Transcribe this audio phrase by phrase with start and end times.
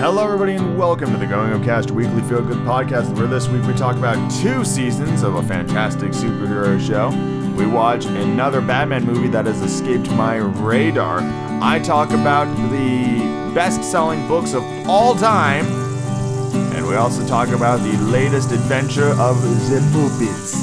[0.00, 3.62] Hello, everybody, and welcome to the Going Upcast Weekly Feel Good Podcast, where this week
[3.64, 7.10] we talk about two seasons of a fantastic superhero show.
[7.54, 11.18] We watch another Batman movie that has escaped my radar.
[11.60, 15.66] I talk about the best selling books of all time,
[16.74, 20.54] and we also talk about the latest adventure of the Muppets.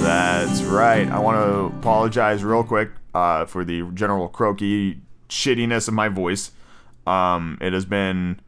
[0.00, 1.06] That's right.
[1.06, 6.50] I want to apologize real quick uh, for the general croaky shittiness of my voice.
[7.06, 8.40] Um, it has been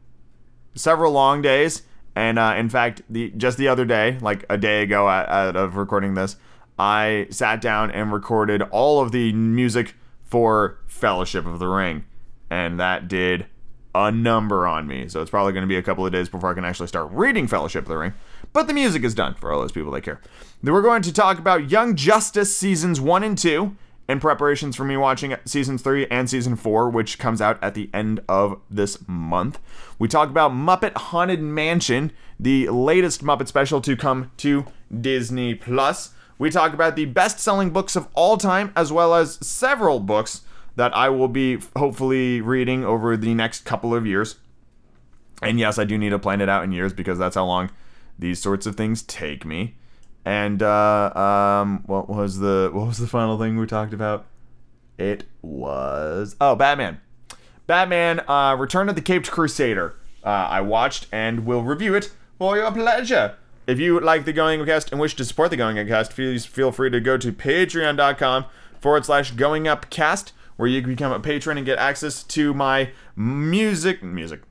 [0.73, 1.83] several long days,
[2.15, 6.15] and uh, in fact, the just the other day, like a day ago, of recording
[6.15, 6.37] this,
[6.79, 12.05] I sat down and recorded all of the music for Fellowship of the Ring,
[12.49, 13.45] and that did
[13.95, 15.07] a number on me.
[15.07, 17.09] So it's probably going to be a couple of days before I can actually start
[17.11, 18.13] reading Fellowship of the Ring.
[18.53, 20.21] But the music is done for all those people that care.
[20.61, 23.75] Then we're going to talk about Young Justice seasons one and two
[24.07, 27.89] in preparations for me watching season three and season four, which comes out at the
[27.93, 29.59] end of this month.
[29.99, 34.65] We talk about Muppet Haunted Mansion, the latest Muppet special to come to
[35.01, 36.11] Disney Plus.
[36.39, 40.41] We talk about the best selling books of all time, as well as several books
[40.75, 44.35] that I will be hopefully reading over the next couple of years.
[45.41, 47.71] And yes, I do need to plan it out in years because that's how long
[48.17, 49.76] these sorts of things take me.
[50.27, 54.25] And uh, um, what was the what was the final thing we talked about?
[54.97, 56.99] It was oh Batman,
[57.65, 59.95] Batman, uh, Return of the Caped Crusader.
[60.25, 63.37] Uh, I watched and will review it for your pleasure.
[63.67, 66.73] If you like the Going Upcast and wish to support the Going Upcast, please feel
[66.73, 68.47] free to go to patreon.com
[68.81, 72.91] forward slash Going Upcast, where you can become a patron and get access to my
[73.15, 74.41] music music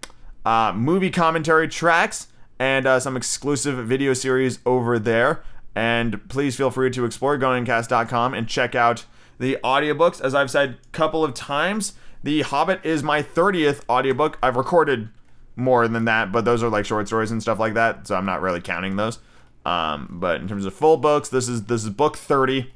[0.46, 5.42] uh, movie commentary tracks and uh, some exclusive video series over there.
[5.77, 9.05] And please feel free to explore goingcast.com and check out
[9.38, 10.22] the audiobooks.
[10.22, 11.92] As I've said a couple of times,
[12.24, 14.39] The Hobbit is my 30th audiobook.
[14.42, 15.11] I've recorded
[15.55, 18.24] more than that, but those are like short stories and stuff like that, so I'm
[18.24, 19.18] not really counting those.
[19.67, 22.72] Um, but in terms of full books, this is this is book 30.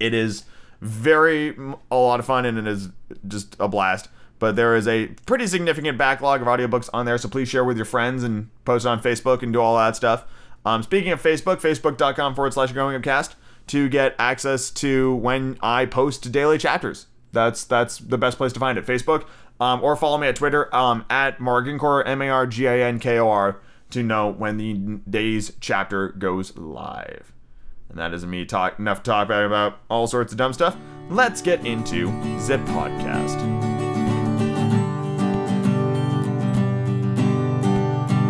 [0.00, 0.44] It is
[0.80, 1.54] very
[1.90, 2.88] a lot of fun and it is
[3.28, 4.08] just a blast.
[4.38, 7.76] But there is a pretty significant backlog of audiobooks on there, so please share with
[7.76, 10.24] your friends and post on Facebook and do all that stuff.
[10.64, 13.36] Um, speaking of Facebook, facebook.com forward slash growing upcast
[13.68, 17.06] to get access to when I post daily chapters.
[17.32, 18.86] That's that's the best place to find it.
[18.86, 19.26] Facebook.
[19.60, 22.98] Um, or follow me at Twitter um, at Marginkor, M A R G I N
[22.98, 23.60] K O R,
[23.90, 27.32] to know when the day's chapter goes live.
[27.88, 30.76] And that is me talk enough talk about all sorts of dumb stuff.
[31.08, 32.08] Let's get into
[32.40, 33.73] Zip Podcast.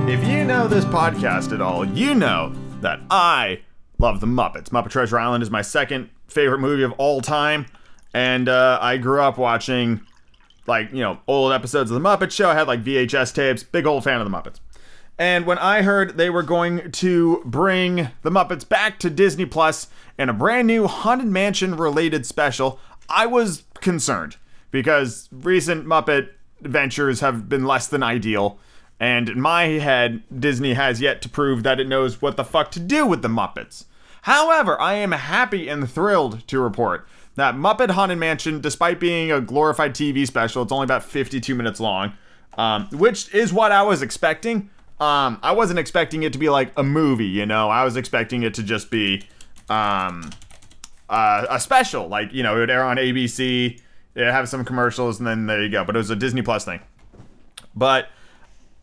[0.07, 3.63] If you know this podcast at all, you know that I
[3.99, 4.69] love the Muppets.
[4.69, 7.65] Muppet Treasure Island is my second favorite movie of all time,
[8.13, 10.03] and uh, I grew up watching
[10.67, 12.51] like you know old episodes of the Muppet Show.
[12.51, 13.63] I had like VHS tapes.
[13.63, 14.61] Big old fan of the Muppets.
[15.19, 19.89] And when I heard they were going to bring the Muppets back to Disney Plus
[20.19, 22.79] in a brand new Haunted Mansion related special,
[23.09, 24.37] I was concerned
[24.71, 26.29] because recent Muppet
[26.63, 28.59] adventures have been less than ideal.
[29.05, 32.71] And in my head, Disney has yet to prove that it knows what the fuck
[32.71, 33.85] to do with the Muppets.
[34.23, 39.43] However, I am happy and thrilled to report that Muppet Haunted Mansion, despite being a
[39.43, 42.15] glorified TV special, it's only about 52 minutes long,
[42.57, 44.71] um, which is what I was expecting.
[44.99, 47.69] Um, I wasn't expecting it to be like a movie, you know.
[47.69, 49.29] I was expecting it to just be
[49.69, 50.31] um,
[51.11, 53.79] uh, a special, like you know, it would air on ABC,
[54.15, 55.85] it have some commercials, and then there you go.
[55.85, 56.81] But it was a Disney Plus thing.
[57.75, 58.09] But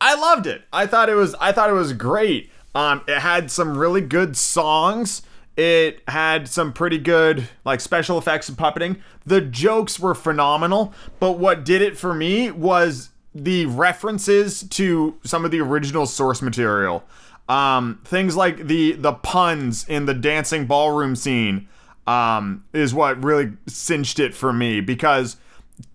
[0.01, 0.63] I loved it.
[0.73, 2.49] I thought it was I thought it was great.
[2.73, 5.21] Um, it had some really good songs.
[5.55, 8.99] It had some pretty good like special effects and puppeting.
[9.25, 15.45] The jokes were phenomenal, but what did it for me was the references to some
[15.45, 17.03] of the original source material.
[17.47, 21.67] Um, things like the the puns in the dancing ballroom scene
[22.07, 25.37] um, is what really cinched it for me because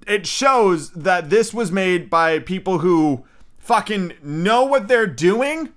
[0.06, 3.24] it shows that this was made by people who
[3.66, 5.72] fucking know what they're doing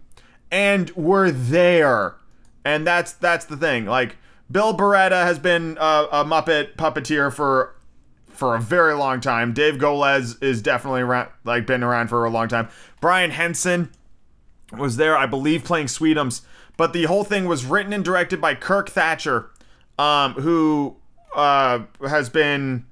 [0.51, 2.15] and were there.
[2.63, 3.85] And that's that's the thing.
[3.85, 4.17] Like
[4.51, 7.75] Bill Barretta has been a, a Muppet puppeteer for
[8.27, 9.53] for a very long time.
[9.53, 12.69] Dave Goelz is definitely around, like been around for a long time.
[13.01, 13.89] Brian Henson
[14.77, 16.41] was there, I believe, playing Sweetums.
[16.77, 19.49] But the whole thing was written and directed by Kirk Thatcher,
[19.97, 20.95] um, who
[21.35, 22.85] uh, has been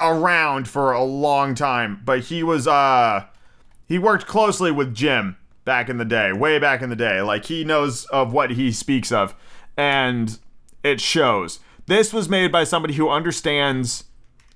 [0.00, 2.02] around for a long time.
[2.04, 3.24] But he was uh,
[3.90, 7.20] he worked closely with Jim back in the day, way back in the day.
[7.22, 9.34] Like he knows of what he speaks of,
[9.76, 10.38] and
[10.84, 11.58] it shows.
[11.86, 14.04] This was made by somebody who understands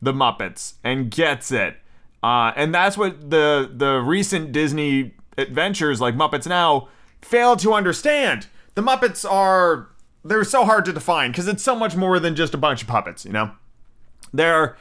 [0.00, 1.78] the Muppets and gets it.
[2.22, 6.88] Uh, and that's what the the recent Disney adventures like Muppets Now
[7.20, 8.46] fail to understand.
[8.76, 9.88] The Muppets are
[10.24, 12.88] they're so hard to define because it's so much more than just a bunch of
[12.88, 13.50] puppets, you know?
[14.32, 14.76] They're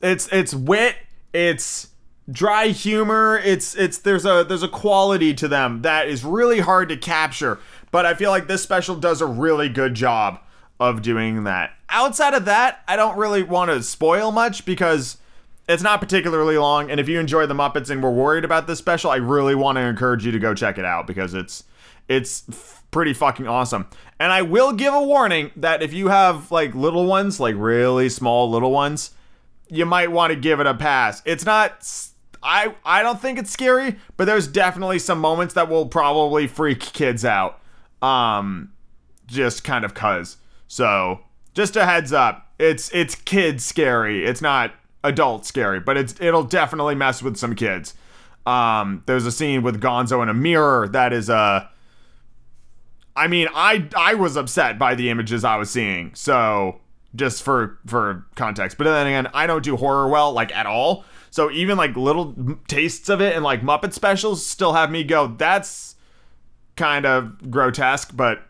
[0.00, 0.96] it's it's wit,
[1.34, 1.88] it's
[2.30, 6.88] dry humor, it's it's there's a there's a quality to them that is really hard
[6.90, 7.58] to capture.
[7.90, 10.40] But I feel like this special does a really good job
[10.78, 11.72] of doing that.
[11.88, 15.16] Outside of that, I don't really want to spoil much because
[15.68, 16.90] it's not particularly long.
[16.90, 19.76] And if you enjoy the Muppets and were worried about this special, I really want
[19.76, 21.64] to encourage you to go check it out because it's
[22.08, 22.44] it's
[22.90, 23.86] pretty fucking awesome.
[24.18, 28.08] And I will give a warning that if you have like little ones, like really
[28.08, 29.10] small little ones,
[29.68, 31.22] you might want to give it a pass.
[31.24, 31.84] It's not
[32.42, 36.80] I I don't think it's scary, but there's definitely some moments that will probably freak
[36.80, 37.60] kids out.
[38.02, 38.72] Um
[39.26, 40.38] just kind of cuz.
[40.66, 41.20] So,
[41.54, 42.46] just a heads up.
[42.58, 44.24] It's it's kid scary.
[44.24, 44.72] It's not
[45.04, 47.94] adult scary, but it's it'll definitely mess with some kids.
[48.46, 51.66] Um, there's a scene with Gonzo in a mirror that is uh
[53.14, 56.14] I mean, I I was upset by the images I was seeing.
[56.14, 56.80] So,
[57.14, 58.78] just for for context.
[58.78, 61.04] But then again, I don't do horror well like at all.
[61.30, 65.28] So even like little tastes of it and like Muppet specials still have me go,
[65.28, 65.96] that's
[66.76, 68.42] kind of grotesque, but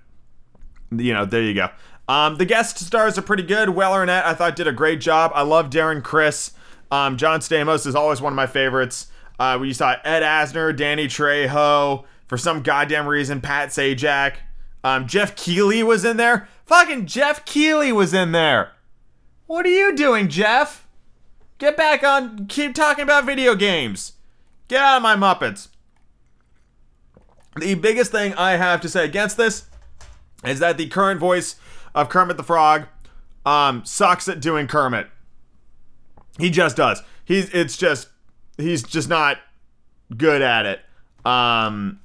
[0.90, 1.69] you know, there you go.
[2.08, 3.70] Um, the guest stars are pretty good.
[3.70, 5.30] Will Arnett, I thought, did a great job.
[5.34, 6.52] I love Darren Criss.
[6.90, 9.08] Um, John Stamos is always one of my favorites.
[9.38, 14.36] Uh, we saw Ed Asner, Danny Trejo, for some goddamn reason, Pat Sajak.
[14.82, 16.48] Um, Geoff Keighley was in there.
[16.64, 18.72] Fucking Geoff Keighley was in there.
[19.46, 20.88] What are you doing, Geoff?
[21.58, 22.46] Get back on.
[22.46, 24.14] Keep talking about video games.
[24.69, 25.69] Get out of my Muppets.
[27.58, 29.64] The biggest thing I have to say against this
[30.44, 31.56] is that the current voice
[31.94, 32.84] of Kermit the Frog
[33.44, 35.08] um, sucks at doing Kermit.
[36.38, 37.02] He just does.
[37.25, 38.08] He's it's just
[38.56, 39.38] he's just not
[40.16, 40.81] good at it.
[41.25, 42.00] Um,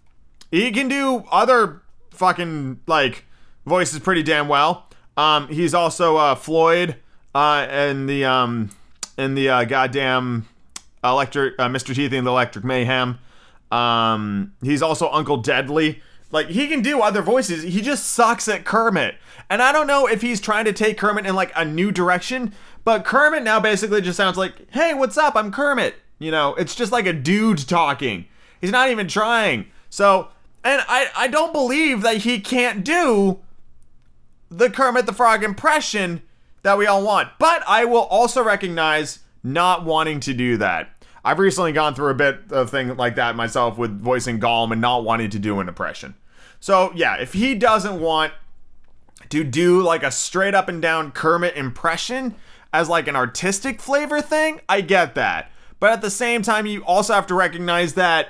[0.50, 3.26] he can do other fucking like
[3.66, 4.90] voices pretty damn well.
[5.16, 6.96] Um, he's also uh, Floyd
[7.36, 8.72] uh, in the um,
[9.18, 10.48] in the uh, goddamn
[11.04, 11.94] electric uh, Mr.
[11.96, 13.20] Teeth in the Electric Mayhem.
[13.72, 16.02] Um, he's also Uncle Deadly.
[16.32, 17.64] Like he can do other voices.
[17.64, 19.16] He just sucks at Kermit.
[19.50, 22.54] And I don't know if he's trying to take Kermit in like a new direction,
[22.84, 25.36] but Kermit now basically just sounds like, "Hey, what's up?
[25.36, 28.26] I'm Kermit." You know, it's just like a dude talking.
[28.60, 29.68] He's not even trying.
[29.90, 30.30] So,
[30.64, 33.40] and I I don't believe that he can't do
[34.50, 36.22] the Kermit the Frog impression
[36.64, 37.30] that we all want.
[37.40, 40.90] But I will also recognize not wanting to do that.
[41.26, 44.82] I've recently gone through a bit of thing like that myself with voicing Gollum and
[44.82, 46.16] not wanting to do an impression.
[46.60, 48.34] So, yeah, if he doesn't want
[49.30, 52.36] to do like a straight up and down Kermit impression
[52.74, 55.52] as like an artistic flavor thing, I get that.
[55.80, 58.30] But at the same time, you also have to recognize that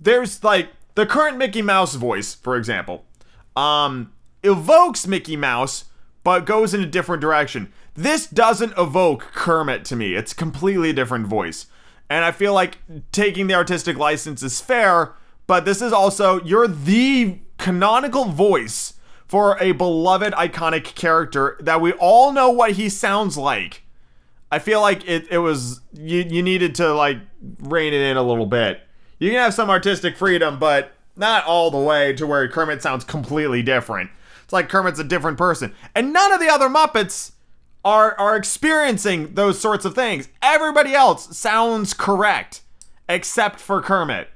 [0.00, 3.04] there's like the current Mickey Mouse voice, for example,
[3.56, 4.12] um,
[4.42, 5.84] evokes Mickey Mouse,
[6.24, 7.72] but goes in a different direction.
[7.94, 10.14] This doesn't evoke Kermit to me.
[10.14, 11.66] It's completely different voice.
[12.10, 12.78] And I feel like
[13.12, 15.12] taking the artistic license is fair,
[15.46, 18.94] but this is also you're the canonical voice
[19.26, 23.82] for a beloved iconic character that we all know what he sounds like.
[24.50, 27.18] I feel like it, it was you you needed to like
[27.60, 28.80] rein it in a little bit.
[29.18, 33.04] You can have some artistic freedom, but not all the way to where Kermit sounds
[33.04, 34.10] completely different.
[34.44, 35.74] It's like Kermit's a different person.
[35.94, 37.32] And none of the other Muppets
[37.84, 40.28] are are experiencing those sorts of things.
[40.40, 42.62] Everybody else sounds correct
[43.08, 44.28] except for Kermit.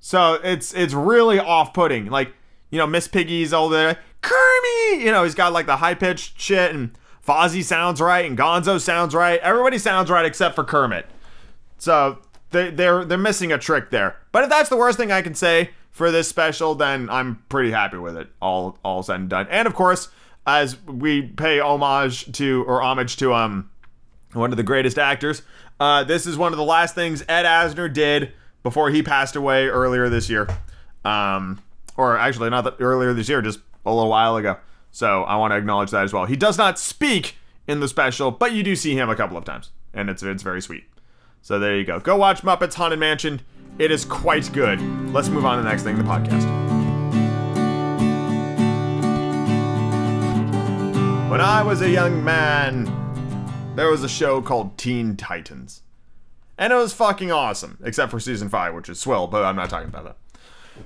[0.00, 2.06] So it's it's really off-putting.
[2.06, 2.32] Like,
[2.70, 5.00] you know, Miss Piggy's all there, Kermit!
[5.00, 6.92] You know, he's got like the high-pitched shit and
[7.26, 9.40] Fozzie sounds right and Gonzo sounds right.
[9.40, 11.06] Everybody sounds right except for Kermit.
[11.78, 12.18] So
[12.50, 14.16] they, they're they're missing a trick there.
[14.32, 17.70] But if that's the worst thing I can say for this special, then I'm pretty
[17.70, 18.28] happy with it.
[18.42, 19.46] All all said and done.
[19.48, 20.08] And of course,
[20.44, 23.70] as we pay homage to or homage to um
[24.32, 25.42] one of the greatest actors,
[25.78, 28.32] uh, this is one of the last things Ed Asner did
[28.64, 30.48] before he passed away earlier this year.
[31.04, 31.62] Um,
[31.96, 34.56] or actually, not earlier this year, just a little while ago.
[34.90, 36.24] So I want to acknowledge that as well.
[36.24, 37.36] He does not speak
[37.68, 40.42] in the special, but you do see him a couple of times, and it's it's
[40.42, 40.84] very sweet.
[41.40, 42.00] So there you go.
[42.00, 43.42] Go watch Muppets Haunted Mansion.
[43.76, 44.80] It is quite good.
[45.12, 46.44] Let's move on to the next thing, in the podcast.
[51.28, 52.84] When I was a young man,
[53.74, 55.82] there was a show called Teen Titans.
[56.56, 59.70] And it was fucking awesome, except for season 5, which is swell, but I'm not
[59.70, 60.16] talking about that.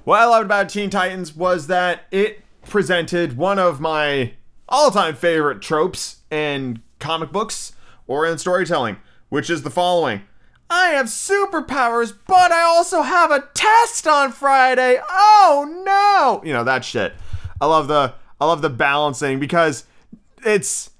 [0.04, 4.33] What I loved about Teen Titans was that it presented one of my
[4.66, 7.73] all time favorite tropes in comic books
[8.07, 8.97] or in storytelling,
[9.28, 10.23] which is the following
[10.70, 15.00] I have superpowers, but I also have a test on Friday.
[15.08, 16.46] Oh no!
[16.46, 17.14] You know that shit.
[17.60, 19.84] I love the I love the balancing because
[20.44, 20.90] it's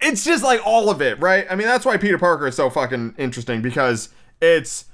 [0.00, 1.46] it's just like all of it, right?
[1.50, 4.10] I mean, that's why Peter Parker is so fucking interesting because
[4.40, 4.84] it's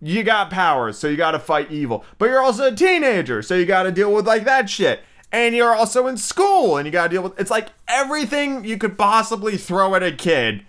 [0.00, 3.54] you got powers, so you got to fight evil, but you're also a teenager, so
[3.54, 5.00] you got to deal with like that shit.
[5.30, 8.78] And you're also in school, and you got to deal with it's like everything you
[8.78, 10.64] could possibly throw at a kid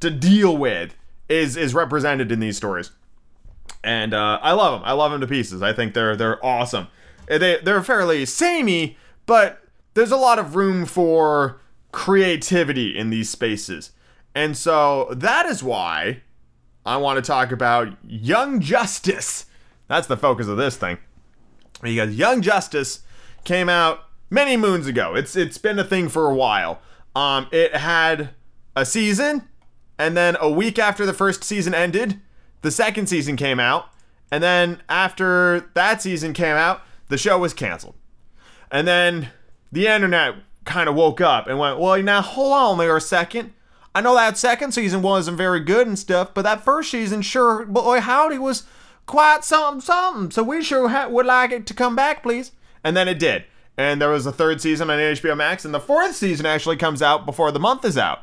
[0.00, 0.96] to deal with
[1.30, 2.90] is is represented in these stories.
[3.82, 4.82] And uh, I love them.
[4.86, 5.62] I love them to pieces.
[5.62, 6.88] I think they're they're awesome.
[7.26, 9.62] They they're fairly samey, but
[9.94, 11.60] there's a lot of room for
[11.92, 13.92] creativity in these spaces.
[14.34, 16.22] And so that is why
[16.84, 19.46] I want to talk about Young Justice.
[19.88, 20.98] That's the focus of this thing.
[21.82, 23.00] Because Young Justice
[23.44, 25.14] came out many moons ago.
[25.14, 26.80] It's it's been a thing for a while.
[27.14, 28.30] Um, it had
[28.76, 29.48] a season,
[30.00, 32.20] and then a week after the first season ended,
[32.62, 33.90] the second season came out,
[34.32, 37.94] and then after that season came out, the show was canceled.
[38.70, 39.28] And then
[39.70, 43.52] the internet kind of woke up and went, well, now hold on there a second.
[43.94, 47.66] I know that second season wasn't very good and stuff, but that first season, sure,
[47.66, 48.62] boy, howdy, was
[49.06, 50.30] quite something, something.
[50.30, 52.52] So we sure ha- would like it to come back, please.
[52.84, 53.44] And then it did.
[53.76, 57.02] And there was a third season on HBO Max, and the fourth season actually comes
[57.02, 58.22] out before the month is out,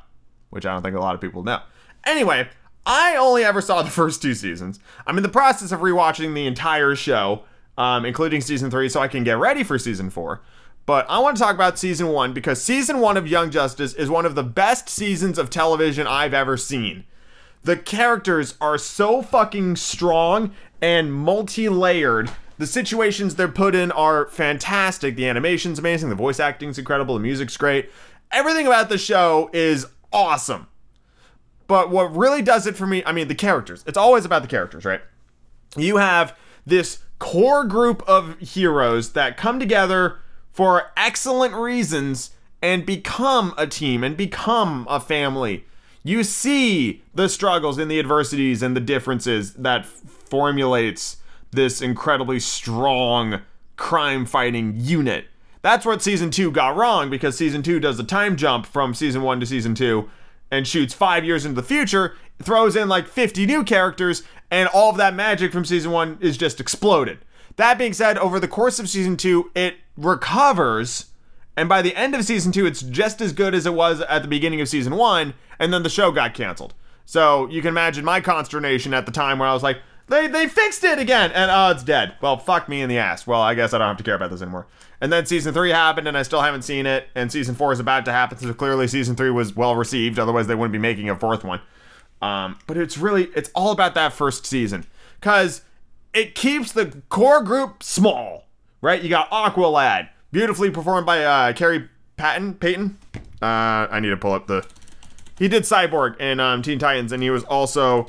[0.49, 1.61] which I don't think a lot of people know.
[2.05, 2.47] Anyway,
[2.85, 4.79] I only ever saw the first two seasons.
[5.05, 7.43] I'm in the process of rewatching the entire show,
[7.77, 10.41] um, including season three, so I can get ready for season four.
[10.85, 14.09] But I want to talk about season one because season one of Young Justice is
[14.09, 17.03] one of the best seasons of television I've ever seen.
[17.63, 20.51] The characters are so fucking strong
[20.81, 22.31] and multi layered.
[22.57, 25.17] The situations they're put in are fantastic.
[25.17, 26.07] The animation's amazing.
[26.07, 27.15] The voice acting's incredible.
[27.15, 27.91] The music's great.
[28.31, 30.67] Everything about the show is awesome.
[31.67, 33.83] But what really does it for me, I mean, the characters.
[33.85, 35.01] It's always about the characters, right?
[35.75, 40.19] You have this core group of heroes that come together
[40.51, 45.65] for excellent reasons and become a team and become a family.
[46.03, 51.17] You see the struggles and the adversities and the differences that formulates
[51.51, 53.41] this incredibly strong
[53.75, 55.27] crime fighting unit.
[55.67, 59.21] That's what season 2 got wrong because season 2 does a time jump from season
[59.21, 60.09] 1 to season 2
[60.49, 64.91] and shoots 5 years into the future, throws in like 50 new characters and all
[64.91, 67.17] of that magic from season 1 is just exploded.
[67.57, 71.07] That being said, over the course of season 2, it recovers,
[71.57, 74.21] and by the end of season two, it's just as good as it was at
[74.21, 76.75] the beginning of season one, and then the show got canceled.
[77.03, 80.47] So you can imagine my consternation at the time where I was like, they, they
[80.47, 82.15] fixed it again, and oh, it's dead.
[82.21, 83.27] Well, fuck me in the ass.
[83.27, 84.67] Well, I guess I don't have to care about this anymore.
[84.99, 87.79] And then season three happened, and I still haven't seen it, and season four is
[87.79, 91.09] about to happen, so clearly season three was well received, otherwise they wouldn't be making
[91.09, 91.61] a fourth one.
[92.21, 94.85] Um, but it's really, it's all about that first season.
[95.19, 95.61] Because
[96.13, 98.47] it keeps the core group small
[98.81, 99.01] right?
[99.01, 102.55] You got Aqualad, beautifully performed by uh, Khary Patton.
[102.55, 102.97] Payton.
[103.41, 104.65] Uh, I need to pull up the.
[105.37, 108.07] He did Cyborg in um, Teen Titans, and he was also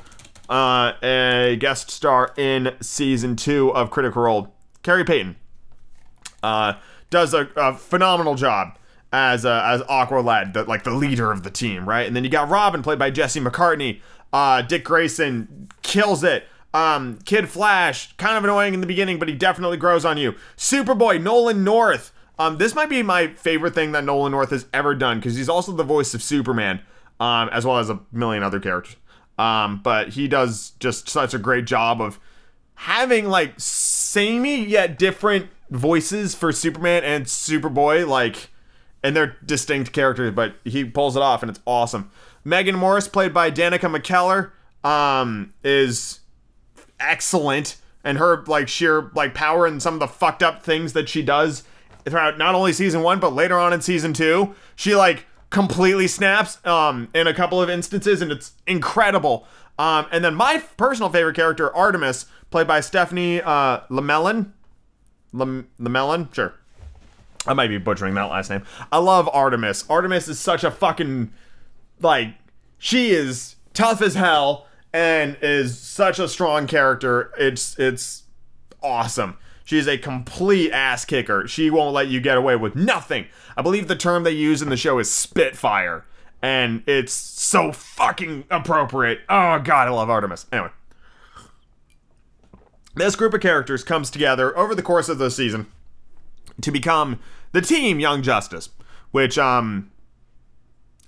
[0.49, 4.55] uh, a guest star in season two of Critical Role.
[4.83, 5.37] Khary Payton
[6.43, 6.75] uh,
[7.11, 8.79] does a, a, phenomenal job
[9.13, 12.07] as as Aqualad, the, like the leader of the team, right?
[12.07, 14.01] And then you got Robin, played by Jesse McCartney.
[14.33, 16.45] Uh, Dick Grayson kills it.
[16.75, 20.35] Um, Kid Flash, kind of annoying in the beginning, but he definitely grows on you.
[20.57, 22.13] Superboy, Nolan North.
[22.39, 25.49] Um, this might be my favorite thing that Nolan North has ever done because he's
[25.49, 26.81] also the voice of Superman,
[27.19, 28.97] um, as well as a million other characters.
[29.39, 32.19] Um, but he does just such a great job of
[32.75, 38.51] having like samey yet different voices for Superman and Superboy, like,
[39.03, 42.11] and they're distinct characters, but he pulls it off and it's awesome.
[42.45, 44.51] M'gann M'orzz, played by Danica McKellar,
[44.89, 46.21] um, is
[47.01, 51.09] excellent and her like sheer like power and some of the fucked up things that
[51.09, 51.65] she does
[52.05, 56.65] throughout not only season one but later on in season two she like completely snaps
[56.67, 59.47] um in a couple of instances and it's incredible.
[59.79, 64.53] Um and then my personal favorite character artemis played by stephanie uh lemelin
[65.35, 66.55] lemelin sure.
[67.47, 68.63] I might be butchering that last name.
[68.93, 69.89] I love artemis.
[69.89, 71.33] Artemis is such a fucking
[72.01, 72.35] like
[72.79, 77.33] she is tough as hell and is such a strong character.
[77.39, 78.25] It's it's
[78.83, 79.37] awesome.
[79.69, 81.47] She's a complete ass kicker.
[81.47, 83.27] She won't let you get away with nothing.
[83.55, 86.07] I believe the term they use in the show is spitfire.
[86.41, 89.21] And it's so fucking appropriate.
[89.29, 90.47] Oh god, I love Artemis.
[90.51, 90.71] Anyway.
[92.95, 95.67] This group of characters comes together over the course of the season
[96.63, 97.19] to become
[97.53, 98.71] the team Young Justice,
[99.11, 99.91] which um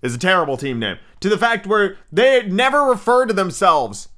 [0.02, 0.99] is a terrible team name.
[1.21, 4.09] To the fact where they never refer to themselves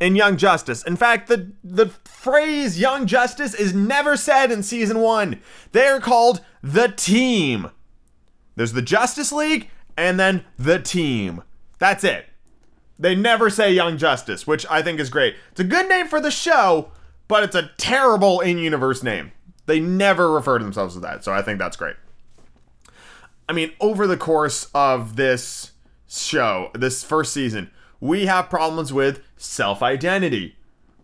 [0.00, 0.82] in Young Justice.
[0.82, 5.40] In fact, the the phrase Young Justice is never said in season 1.
[5.72, 7.70] They're called the team.
[8.56, 11.42] There's the Justice League and then the team.
[11.78, 12.26] That's it.
[12.98, 15.34] They never say Young Justice, which I think is great.
[15.50, 16.90] It's a good name for the show,
[17.26, 19.32] but it's a terrible in-universe name.
[19.66, 21.96] They never refer to themselves as that, so I think that's great.
[23.48, 25.72] I mean, over the course of this
[26.08, 27.70] show, this first season,
[28.04, 30.54] we have problems with self-identity,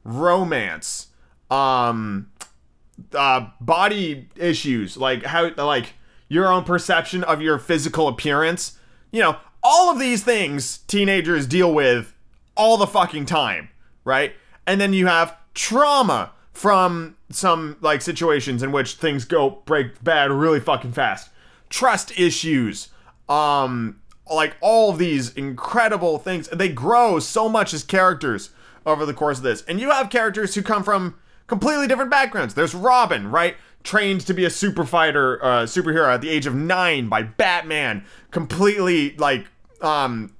[0.04, 1.06] romance,
[1.50, 2.30] um
[3.14, 5.94] uh body issues, like how like
[6.28, 8.78] your own perception of your physical appearance.
[9.12, 12.12] You know, all of these things teenagers deal with
[12.54, 13.70] all the fucking time,
[14.04, 14.34] right?
[14.66, 20.30] And then you have trauma from some like situations in which things go break bad
[20.30, 21.30] really fucking fast.
[21.70, 22.90] Trust issues,
[23.26, 23.99] um
[24.30, 26.48] like all of these incredible things.
[26.48, 28.50] They grow so much as characters
[28.86, 29.62] over the course of this.
[29.62, 32.54] And you have characters who come from completely different backgrounds.
[32.54, 33.56] There's Robin, right?
[33.82, 38.04] Trained to be a super fighter, uh, superhero at the age of nine by Batman.
[38.30, 39.46] Completely like,
[39.82, 40.34] um,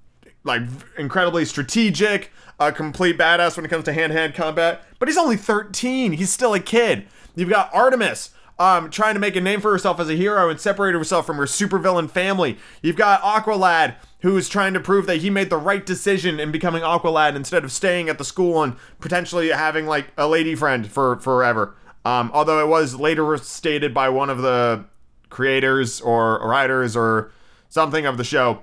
[0.45, 0.63] like
[0.97, 4.85] incredibly strategic, a complete badass when it comes to hand-to-hand combat.
[4.99, 6.13] But he's only 13.
[6.13, 7.07] He's still a kid.
[7.35, 8.31] You've got Artemis,
[8.61, 11.39] um, trying to make a name for herself as a hero and separate herself from
[11.39, 12.59] her supervillain family.
[12.83, 16.53] You've got Aqualad, who is trying to prove that he made the right decision in
[16.53, 20.87] becoming Aqualad instead of staying at the school and potentially having like a lady friend
[20.87, 21.75] for forever.
[22.05, 24.85] Um, although it was later stated by one of the
[25.31, 27.33] creators or writers or
[27.71, 28.63] something of the show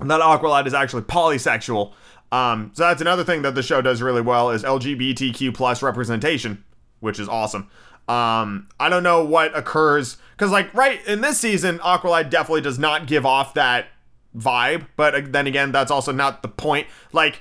[0.00, 1.92] that Aqualad is actually polysexual.
[2.32, 6.64] Um, so that's another thing that the show does really well is LGBTQ plus representation,
[6.98, 7.70] which is awesome.
[8.08, 12.78] Um, I don't know what occurs because, like, right in this season, Aqualad definitely does
[12.78, 13.86] not give off that
[14.36, 14.86] vibe.
[14.96, 16.86] But then again, that's also not the point.
[17.12, 17.40] Like,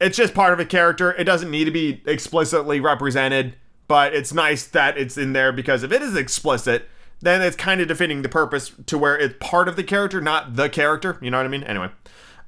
[0.00, 1.12] it's just part of a character.
[1.14, 3.56] It doesn't need to be explicitly represented,
[3.88, 6.88] but it's nice that it's in there because if it is explicit,
[7.20, 10.56] then it's kind of defeating the purpose to where it's part of the character, not
[10.56, 11.18] the character.
[11.22, 11.64] You know what I mean?
[11.64, 11.88] Anyway,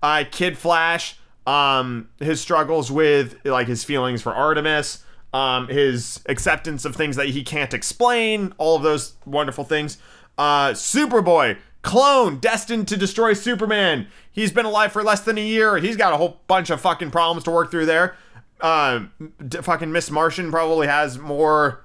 [0.03, 6.85] uh, Kid Flash, um, his struggles with like his feelings for Artemis um, his acceptance
[6.85, 9.99] of things that he can't explain, all of those wonderful things.
[10.37, 14.07] Uh, Superboy, clone, destined to destroy Superman.
[14.31, 15.79] He's been alive for less than a year.
[15.79, 18.17] He's got a whole bunch of fucking problems to work through there.
[18.61, 19.07] Uh,
[19.47, 21.85] d- fucking Miss Martian probably has more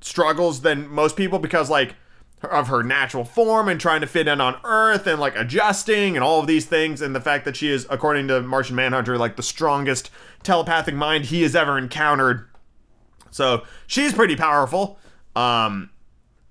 [0.00, 1.94] struggles than most people because, like,
[2.42, 6.22] of her natural form and trying to fit in on Earth and like adjusting and
[6.22, 9.36] all of these things, and the fact that she is, according to Martian Manhunter, like
[9.36, 10.10] the strongest
[10.42, 12.46] telepathic mind he has ever encountered
[13.34, 14.96] so she's pretty powerful.
[15.34, 15.90] Um,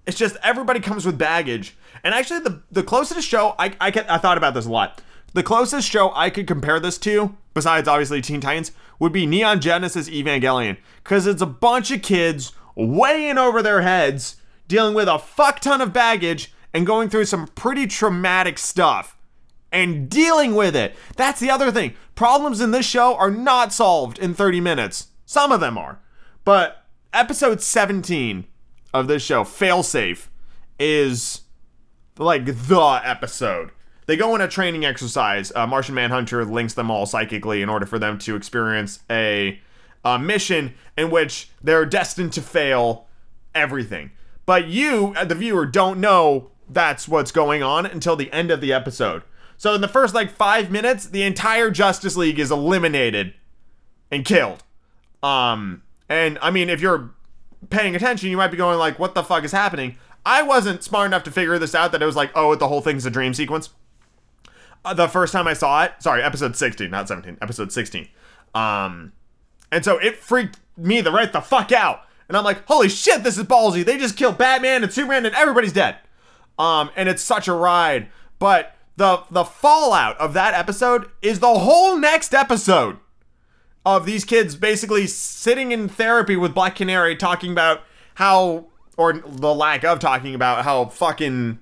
[0.06, 1.78] it's just everybody comes with baggage.
[2.04, 5.02] And actually, the the closest show I I, I thought about this a lot.
[5.34, 9.62] The closest show I could compare this to, besides obviously Teen Titans, would be Neon
[9.62, 14.36] Genesis Evangelion, because it's a bunch of kids way in over their heads,
[14.68, 19.18] dealing with a fuck ton of baggage and going through some pretty traumatic stuff
[19.72, 20.96] and dealing with it.
[21.16, 21.94] That's the other thing.
[22.14, 25.08] Problems in this show are not solved in 30 minutes.
[25.26, 26.00] Some of them are.
[26.44, 28.46] But episode 17
[28.94, 30.28] of this show, Failsafe,
[30.80, 31.42] is
[32.18, 33.72] like the episode.
[34.06, 35.52] They go on a training exercise.
[35.56, 39.60] Uh, Martian Manhunter links them all psychically in order for them to experience a,
[40.04, 43.08] a mission in which they're destined to fail
[43.56, 44.12] everything.
[44.46, 48.74] But you, the viewer, don't know that's what's going on until the end of the
[48.74, 49.24] episode.
[49.58, 53.34] So in the first like five minutes, the entire Justice League is eliminated
[54.12, 54.64] and killed.
[55.22, 57.12] Um, and I mean, if you're
[57.70, 61.08] paying attention, you might be going like, "What the fuck is happening?" I wasn't smart
[61.08, 63.34] enough to figure this out that it was like, "Oh, the whole thing's a dream
[63.34, 63.70] sequence."
[64.86, 68.10] Uh, the first time I saw it, sorry, episode 16, not 17, episode 16.
[68.54, 69.14] Um,
[69.72, 72.02] and so it freaked me the right the fuck out.
[72.28, 73.86] And I'm like, holy shit, this is ballsy.
[73.86, 75.98] They just killed Batman and Superman and everybody's dead.
[76.60, 78.10] Um, and it's such a ride.
[78.40, 82.98] But the the fallout of that episode is the whole next episode
[83.86, 87.82] of these kids basically sitting in therapy with Black Canary talking about
[88.16, 88.68] how,
[88.98, 91.60] or the lack of talking about how fucking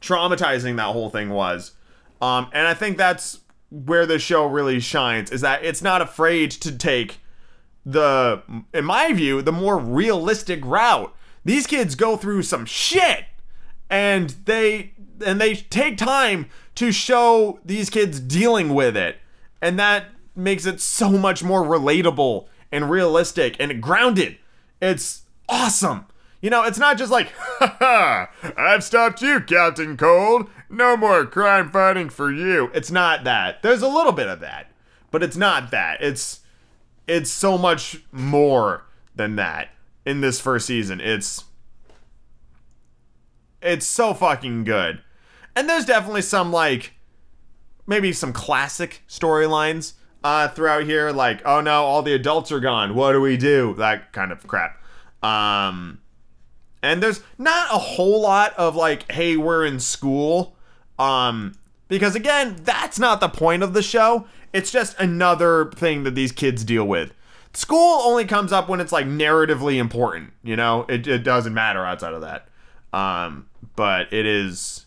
[0.00, 1.72] traumatizing that whole thing was.
[2.20, 6.50] Um, and I think that's where the show really shines is that it's not afraid
[6.50, 7.20] to take
[7.86, 8.42] the,
[8.74, 11.14] in my view, the more realistic route.
[11.44, 13.24] These kids go through some shit
[13.90, 19.18] and they and they take time to show these kids dealing with it.
[19.60, 24.38] And that makes it so much more relatable and realistic and grounded.
[24.80, 26.06] It's awesome.
[26.40, 30.50] You know, it's not just like, ha I've stopped you, Captain Cold.
[30.68, 32.70] No more crime fighting for you.
[32.74, 33.62] It's not that.
[33.62, 34.72] There's a little bit of that,
[35.10, 36.02] but it's not that.
[36.02, 36.40] It's
[37.06, 39.68] it's so much more than that
[40.04, 41.00] in this first season.
[41.00, 41.44] It's
[43.60, 45.02] it's so fucking good.
[45.54, 46.94] And there's definitely some like
[47.86, 49.92] maybe some classic storylines
[50.24, 52.94] uh throughout here like oh no all the adults are gone.
[52.94, 53.74] What do we do?
[53.74, 54.80] That kind of crap.
[55.22, 56.00] Um
[56.82, 60.56] and there's not a whole lot of like hey we're in school.
[60.98, 61.54] Um
[61.88, 64.26] because again that's not the point of the show.
[64.52, 67.12] It's just another thing that these kids deal with.
[67.54, 70.86] School only comes up when it's like narratively important you know?
[70.88, 72.48] It, it doesn't matter outside of that.
[72.92, 74.86] Um but it is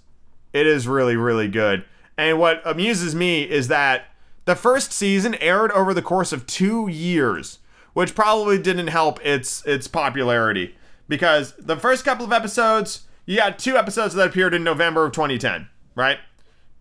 [0.54, 1.84] it is really really good.
[2.18, 4.06] And what amuses me is that
[4.46, 7.60] the first season aired over the course of two years
[7.94, 10.76] which probably didn't help its its popularity
[11.08, 15.12] because the first couple of episodes you got two episodes that appeared in november of
[15.12, 16.20] 2010 right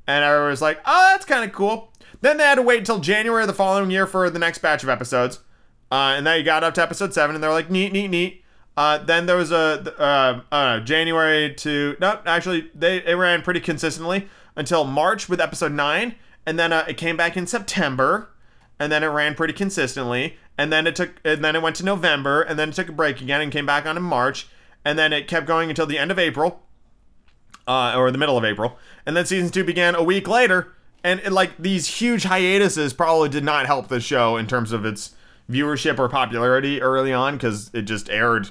[0.07, 2.99] and i was like oh that's kind of cool then they had to wait until
[2.99, 5.41] january of the following year for the next batch of episodes
[5.95, 8.43] uh, and then you got up to episode seven, and they're like, neat, neat, neat.
[8.77, 13.61] Uh, then there was a uh, uh, January to no, actually they it ran pretty
[13.61, 18.31] consistently until March with episode nine, and then uh, it came back in September,
[18.79, 21.85] and then it ran pretty consistently, and then it took and then it went to
[21.85, 24.49] November, and then it took a break again and came back on in March,
[24.85, 26.63] and then it kept going until the end of April,
[27.67, 31.21] uh, or the middle of April, and then season two began a week later, and
[31.21, 35.15] it, like these huge hiatuses probably did not help the show in terms of its
[35.51, 38.49] viewership or popularity early on because it just aired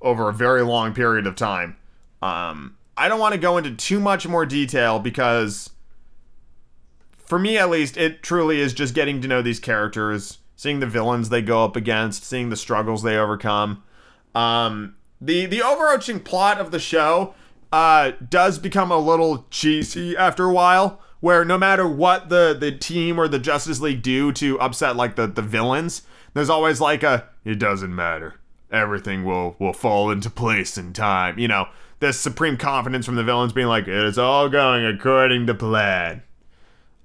[0.00, 1.76] over a very long period of time.
[2.22, 5.70] Um, I don't want to go into too much more detail because,
[7.28, 10.86] for me at least, it truly is just getting to know these characters, seeing the
[10.86, 13.82] villains they go up against, seeing the struggles they overcome.
[14.34, 17.34] Um, the the overarching plot of the show
[17.70, 22.72] uh, does become a little cheesy after a while where no matter what the the
[22.72, 26.02] team or the Justice League do to upset like the the villains,
[26.34, 28.36] there's always like a it doesn't matter.
[28.70, 31.38] Everything will will fall into place in time.
[31.38, 31.66] You know,
[32.00, 36.22] this supreme confidence from the villains being like it's all going according to plan.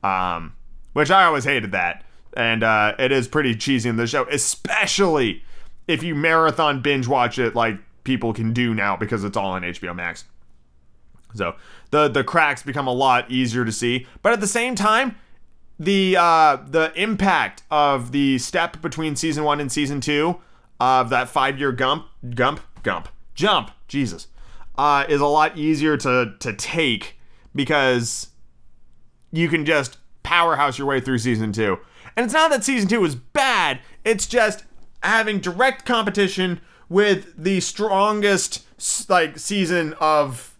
[0.03, 0.53] Um,
[0.93, 2.03] which I always hated that,
[2.35, 5.43] and uh, it is pretty cheesy in the show, especially
[5.87, 9.63] if you marathon binge watch it like people can do now because it's all on
[9.63, 10.25] HBO Max.
[11.35, 11.55] So
[11.91, 14.07] the the cracks become a lot easier to see.
[14.21, 15.15] But at the same time,
[15.79, 20.39] the uh, the impact of the step between season one and season two
[20.79, 24.27] of that five year gump gump gump jump Jesus
[24.77, 27.17] uh, is a lot easier to to take
[27.55, 28.27] because
[29.33, 31.79] you can just powerhouse your way through season two.
[32.15, 33.79] And it's not that season two was bad.
[34.05, 34.63] It's just
[35.01, 38.65] having direct competition with the strongest
[39.09, 40.55] like season of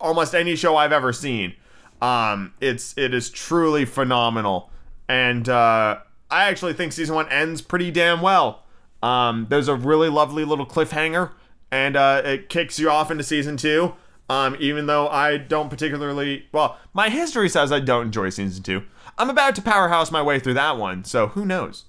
[0.00, 1.54] almost any show I've ever seen.
[2.02, 4.70] Um, it's it is truly phenomenal,
[5.08, 8.64] and uh, I actually think season one ends pretty damn well.
[9.02, 11.30] Um, there's a really lovely little cliffhanger,
[11.70, 13.94] and uh, it kicks you off into season two.
[14.32, 18.82] Um, even though I don't particularly well, my history says I don't enjoy season two.
[19.18, 21.84] I'm about to powerhouse my way through that one, so who knows?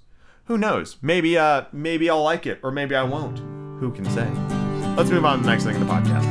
[0.48, 0.98] Who knows?
[1.02, 3.40] Maybe uh maybe I'll like it, or maybe I won't.
[3.80, 4.30] Who can say?
[4.98, 6.26] Let's move on to the next thing in the podcast.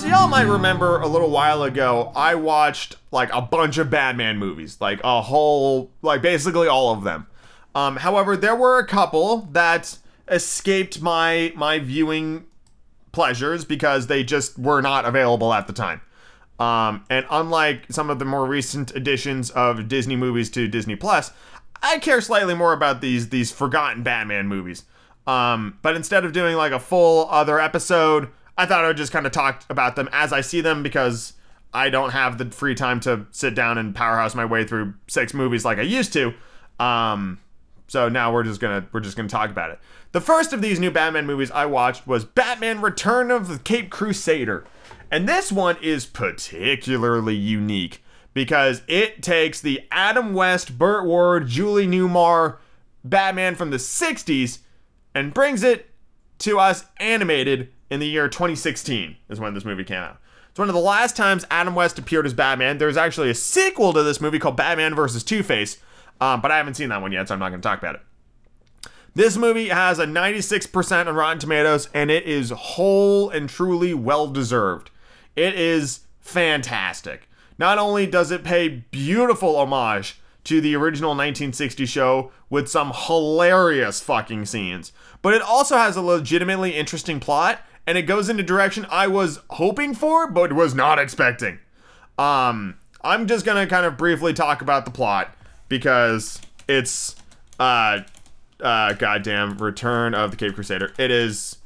[0.00, 4.38] So y'all might remember a little while ago, I watched like a bunch of Batman
[4.38, 7.28] movies, like a whole, like basically all of them.
[7.76, 9.96] Um, however, there were a couple that
[10.28, 12.46] escaped my my viewing
[13.12, 16.00] pleasures because they just were not available at the time.
[16.58, 21.32] Um, and unlike some of the more recent additions of Disney movies to Disney Plus,
[21.82, 24.84] I care slightly more about these these forgotten Batman movies.
[25.26, 29.12] Um, but instead of doing like a full other episode I thought I would just
[29.12, 31.34] kind of talk about them as I see them because
[31.74, 35.34] I don't have the free time to sit down and powerhouse my way through six
[35.34, 36.32] movies like I used to.
[36.80, 37.38] Um,
[37.86, 39.78] so now we're just gonna we're just gonna talk about it.
[40.12, 43.90] The first of these new Batman movies I watched was Batman: Return of the Caped
[43.90, 44.64] Crusader,
[45.10, 48.02] and this one is particularly unique
[48.34, 52.56] because it takes the Adam West, Burt Ward, Julie Newmar
[53.04, 54.58] Batman from the '60s
[55.14, 55.90] and brings it
[56.38, 60.18] to us animated in the year 2016 is when this movie came out.
[60.50, 62.78] It's one of the last times Adam West appeared as Batman.
[62.78, 65.22] There's actually a sequel to this movie called Batman vs.
[65.22, 65.78] Two Face,
[66.20, 67.96] um, but I haven't seen that one yet, so I'm not going to talk about
[67.96, 68.00] it.
[69.14, 74.26] This movie has a 96% on Rotten Tomatoes, and it is whole and truly well
[74.26, 74.90] deserved.
[75.34, 77.28] It is fantastic.
[77.58, 84.00] Not only does it pay beautiful homage to the original 1960 show with some hilarious
[84.00, 88.42] fucking scenes, but it also has a legitimately interesting plot and it goes in a
[88.42, 91.58] direction I was hoping for, but was not expecting.
[92.18, 95.34] Um, I'm just gonna kind of briefly talk about the plot
[95.68, 97.16] because it's
[97.58, 98.00] uh
[98.60, 100.92] uh goddamn Return of the Caped Crusader.
[100.98, 101.56] It is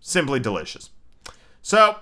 [0.00, 0.90] simply delicious.
[1.62, 1.96] So,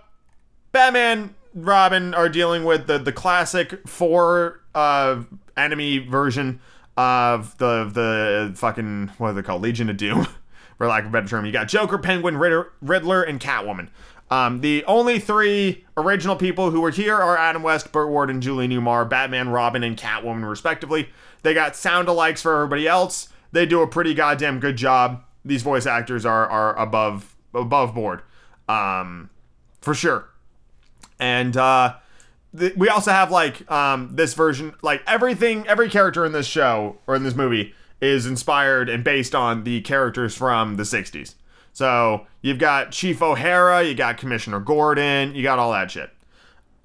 [0.72, 5.22] Batman, Robin are dealing with the the classic four uh
[5.56, 6.60] enemy version
[6.96, 10.26] of the the fucking what are they called Legion of Doom,
[10.78, 11.44] for lack of a better term.
[11.46, 13.88] You got Joker, Penguin, Riddler, Riddler and Catwoman.
[14.30, 18.42] Um, the only three original people who were here are Adam West, Burt Ward, and
[18.42, 21.08] Julie Newmar, Batman, Robin, and Catwoman, respectively.
[21.42, 23.28] They got sound alikes for everybody else.
[23.52, 25.22] They do a pretty goddamn good job.
[25.44, 28.22] These voice actors are are above above board,
[28.68, 29.30] um,
[29.80, 30.28] for sure.
[31.20, 31.94] And uh,
[32.58, 36.98] th- we also have like um, this version, like everything, every character in this show
[37.06, 41.34] or in this movie is inspired and based on the characters from the '60s.
[41.76, 46.08] So you've got Chief O'Hara, you got Commissioner Gordon, you got all that shit.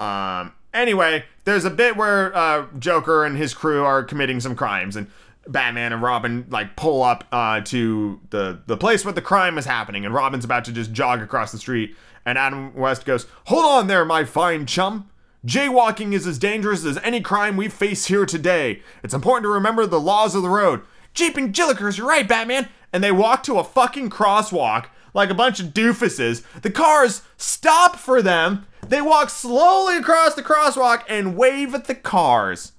[0.01, 4.97] Um, anyway, there's a bit where uh, Joker and his crew are committing some crimes,
[4.97, 5.07] and
[5.47, 9.63] Batman and Robin like pull up uh, to the the place where the crime is
[9.63, 13.63] happening, and Robin's about to just jog across the street, and Adam West goes, "Hold
[13.63, 15.09] on there, my fine chum."
[15.47, 18.81] Jaywalking is as dangerous as any crime we face here today.
[19.03, 20.81] It's important to remember the laws of the road.
[21.13, 25.35] Jeep and Jillikers, you're right, Batman and they walk to a fucking crosswalk like a
[25.35, 26.43] bunch of doofuses.
[26.61, 28.65] The cars stop for them.
[28.87, 32.73] They walk slowly across the crosswalk and wave at the cars.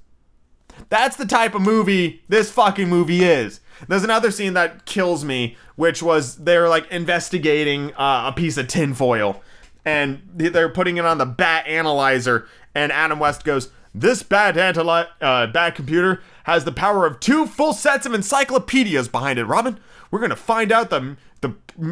[0.89, 3.61] That's the type of movie this fucking movie is.
[3.89, 8.69] There's another scene that kills me, which was they're like investigating uh, a piece of
[8.69, 9.43] tinfoil
[9.85, 12.47] and they're putting it on the bat analyzer.
[12.75, 17.47] And Adam West goes, This bat, antali- uh, bat computer has the power of two
[17.47, 19.79] full sets of encyclopedias behind it, Robin.
[20.13, 21.49] We're gonna find out the the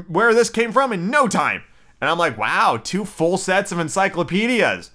[0.06, 1.64] where this came from in no time.
[2.00, 4.92] And I'm like, wow, two full sets of encyclopedias.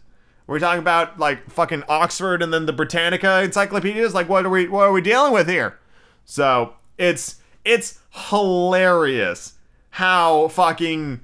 [0.47, 4.13] We're talking about like fucking Oxford and then the Britannica encyclopedias.
[4.13, 5.79] Like, what are we what are we dealing with here?
[6.23, 9.53] So it's it's hilarious
[9.89, 11.21] how fucking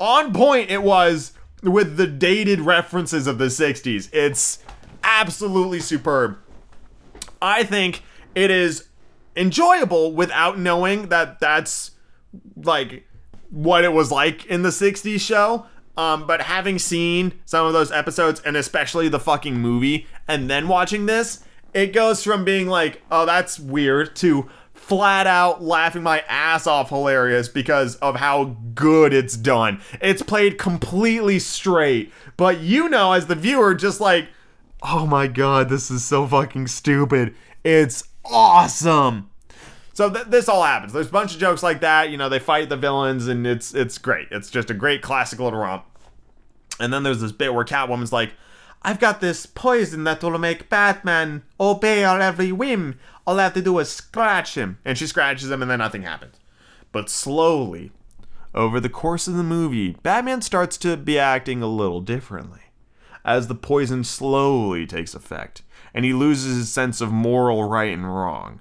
[0.00, 4.08] on point it was with the dated references of the 60s.
[4.12, 4.60] It's
[5.02, 6.38] absolutely superb.
[7.42, 8.02] I think
[8.34, 8.86] it is
[9.36, 11.92] enjoyable without knowing that that's
[12.56, 13.06] like
[13.50, 15.66] what it was like in the 60s show.
[15.96, 20.68] Um, but having seen some of those episodes and especially the fucking movie and then
[20.68, 26.20] watching this, it goes from being like, oh, that's weird to flat out laughing my
[26.28, 29.80] ass off hilarious because of how good it's done.
[30.00, 34.28] It's played completely straight, but you know, as the viewer, just like,
[34.82, 37.34] oh my god, this is so fucking stupid.
[37.64, 39.30] It's awesome.
[39.92, 40.92] So th- this all happens.
[40.92, 42.10] There's a bunch of jokes like that.
[42.10, 44.28] You know, they fight the villains, and it's it's great.
[44.30, 45.84] It's just a great classic little romp.
[46.78, 48.34] And then there's this bit where Catwoman's like,
[48.82, 52.98] "I've got this poison that will make Batman obey our every whim.
[53.26, 56.02] All I have to do is scratch him." And she scratches him, and then nothing
[56.02, 56.36] happens.
[56.92, 57.90] But slowly,
[58.54, 62.60] over the course of the movie, Batman starts to be acting a little differently
[63.24, 65.62] as the poison slowly takes effect
[65.96, 68.60] and he loses his sense of moral right and wrong.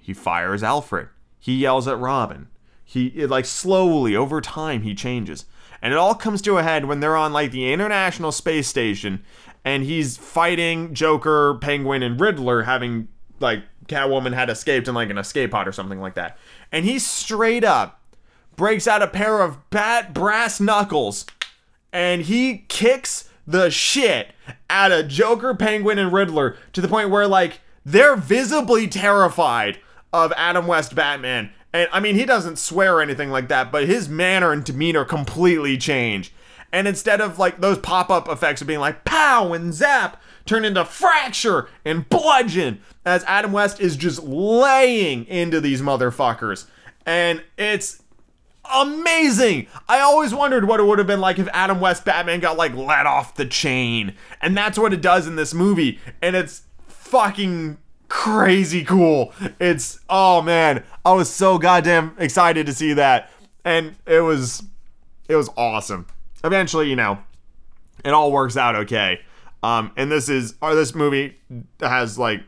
[0.00, 1.08] He fires Alfred.
[1.38, 2.48] He yells at Robin.
[2.84, 5.46] He it, like slowly over time he changes.
[5.80, 9.22] And it all comes to a head when they're on like the International Space Station
[9.64, 13.06] and he's fighting Joker, Penguin and Riddler having
[13.38, 16.36] like Catwoman had escaped in like an escape pod or something like that.
[16.72, 18.02] And he straight up
[18.56, 21.26] breaks out a pair of bat brass knuckles
[21.92, 24.32] and he kicks the shit
[24.68, 29.78] out of Joker, Penguin, and Riddler to the point where like they're visibly terrified
[30.12, 31.50] of Adam West Batman.
[31.72, 35.04] And I mean, he doesn't swear or anything like that, but his manner and demeanor
[35.04, 36.32] completely change.
[36.72, 40.64] And instead of like those pop up effects of being like pow and zap, turn
[40.64, 46.66] into fracture and bludgeon as Adam West is just laying into these motherfuckers.
[47.04, 48.02] And it's
[48.72, 49.66] amazing.
[49.88, 52.74] I always wondered what it would have been like if Adam West Batman got like
[52.74, 54.14] let off the chain.
[54.40, 56.00] And that's what it does in this movie.
[56.22, 59.32] And it's fucking crazy cool.
[59.60, 63.30] It's oh man, I was so goddamn excited to see that.
[63.64, 64.62] And it was
[65.28, 66.06] it was awesome.
[66.44, 67.18] Eventually, you know,
[68.04, 69.20] it all works out okay.
[69.62, 71.38] Um and this is or this movie
[71.80, 72.42] has like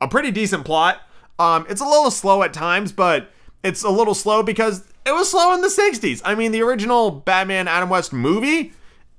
[0.00, 1.02] a pretty decent plot.
[1.38, 3.30] Um it's a little slow at times, but
[3.62, 6.22] it's a little slow because it was slow in the 60s.
[6.24, 8.72] I mean, the original Batman Adam West movie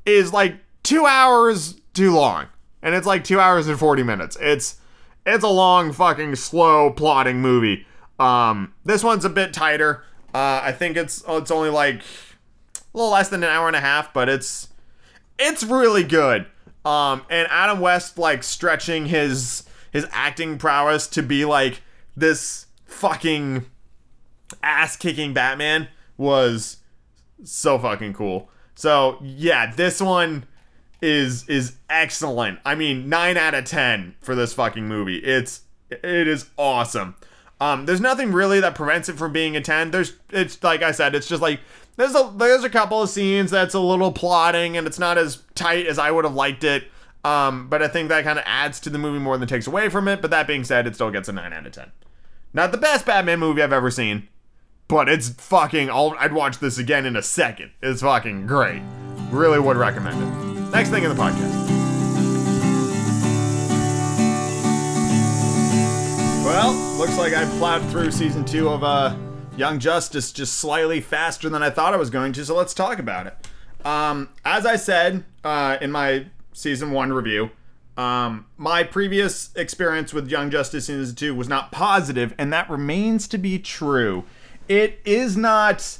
[0.05, 2.47] is like two hours too long.
[2.81, 4.37] And it's like two hours and 40 minutes.
[4.39, 4.79] It's
[5.25, 7.87] it's a long fucking slow plotting movie.
[8.19, 10.03] Um, this one's a bit tighter.
[10.33, 12.03] Uh, I think it's it's only like a
[12.93, 14.69] little less than an hour and a half, but it's
[15.39, 16.45] it's really good.
[16.85, 21.81] Um, and Adam West like stretching his his acting prowess to be like
[22.15, 23.65] this fucking
[24.63, 26.77] ass kicking Batman was
[27.43, 28.49] so fucking cool.
[28.75, 30.45] So yeah, this one
[31.01, 32.59] is is excellent.
[32.65, 35.17] I mean, nine out of ten for this fucking movie.
[35.17, 37.15] It's it is awesome.
[37.61, 39.91] Um, there's nothing really that prevents it from being a ten.
[39.91, 41.59] There's it's like I said, it's just like
[41.95, 45.41] there's a there's a couple of scenes that's a little plotting and it's not as
[45.55, 46.85] tight as I would have liked it.
[47.23, 49.89] Um, but I think that kind of adds to the movie more than takes away
[49.89, 50.21] from it.
[50.21, 51.91] But that being said, it still gets a nine out of ten.
[52.53, 54.27] Not the best Batman movie I've ever seen,
[54.87, 55.89] but it's fucking.
[55.89, 57.71] I'll, I'd watch this again in a second.
[57.81, 58.81] It's fucking great.
[59.29, 60.71] Really would recommend it.
[60.71, 61.65] Next thing in the podcast.
[66.45, 69.15] Well, looks like I plowed through season two of uh,
[69.57, 72.99] Young Justice just slightly faster than I thought I was going to, so let's talk
[72.99, 73.35] about it.
[73.85, 77.51] Um, as I said uh, in my season one review,
[77.97, 83.27] um, my previous experience with Young Justice season two was not positive, and that remains
[83.29, 84.25] to be true.
[84.67, 85.99] It is not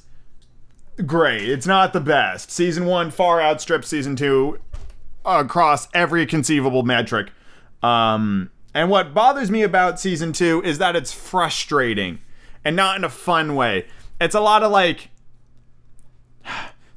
[1.06, 1.50] great.
[1.50, 2.52] It's not the best.
[2.52, 4.60] Season one far outstrips season two
[5.24, 7.32] across every conceivable metric.
[7.84, 12.20] Um, and what bothers me about season two is that it's frustrating
[12.64, 13.88] and not in a fun way.
[14.20, 15.10] It's a lot of like.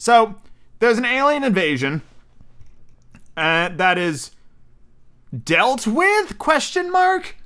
[0.00, 0.36] So,
[0.78, 2.02] there's an alien invasion
[3.36, 4.30] uh, that is
[5.44, 7.36] dealt with question mark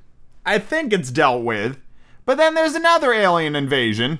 [0.45, 1.77] i think it's dealt with
[2.25, 4.19] but then there's another alien invasion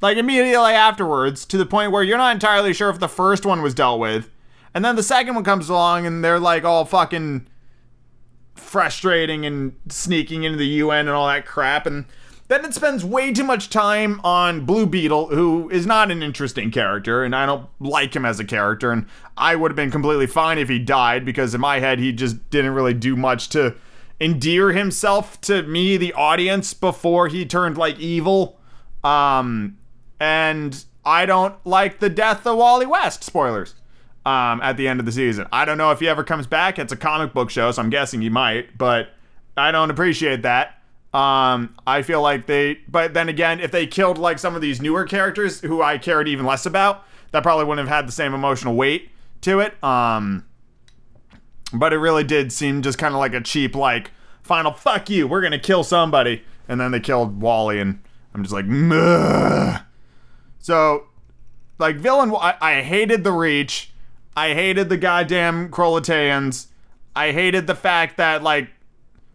[0.00, 3.62] like immediately afterwards to the point where you're not entirely sure if the first one
[3.62, 4.30] was dealt with
[4.74, 7.46] and then the second one comes along and they're like all fucking
[8.54, 12.04] frustrating and sneaking into the UN and all that crap and
[12.52, 16.70] then it spends way too much time on Blue Beetle, who is not an interesting
[16.70, 18.92] character, and I don't like him as a character.
[18.92, 19.06] And
[19.38, 22.50] I would have been completely fine if he died, because in my head, he just
[22.50, 23.74] didn't really do much to
[24.22, 28.60] endear himself to me, the audience, before he turned like evil.
[29.02, 29.76] Um,
[30.20, 33.24] and I don't like the death of Wally West.
[33.24, 33.74] Spoilers.
[34.24, 36.78] Um, at the end of the season, I don't know if he ever comes back.
[36.78, 39.08] It's a comic book show, so I'm guessing he might, but
[39.56, 40.78] I don't appreciate that.
[41.12, 44.80] Um, I feel like they, but then again, if they killed like some of these
[44.80, 48.32] newer characters who I cared even less about, that probably wouldn't have had the same
[48.32, 49.82] emotional weight to it.
[49.82, 50.46] Um,
[51.72, 54.10] but it really did seem just kind of like a cheap, like,
[54.42, 56.42] final fuck you, we're gonna kill somebody.
[56.68, 58.00] And then they killed Wally, and
[58.34, 59.80] I'm just like, Mugh.
[60.58, 61.06] so,
[61.78, 63.92] like, villain, I, I hated the Reach.
[64.36, 66.68] I hated the goddamn Kroloteans.
[67.14, 68.70] I hated the fact that, like,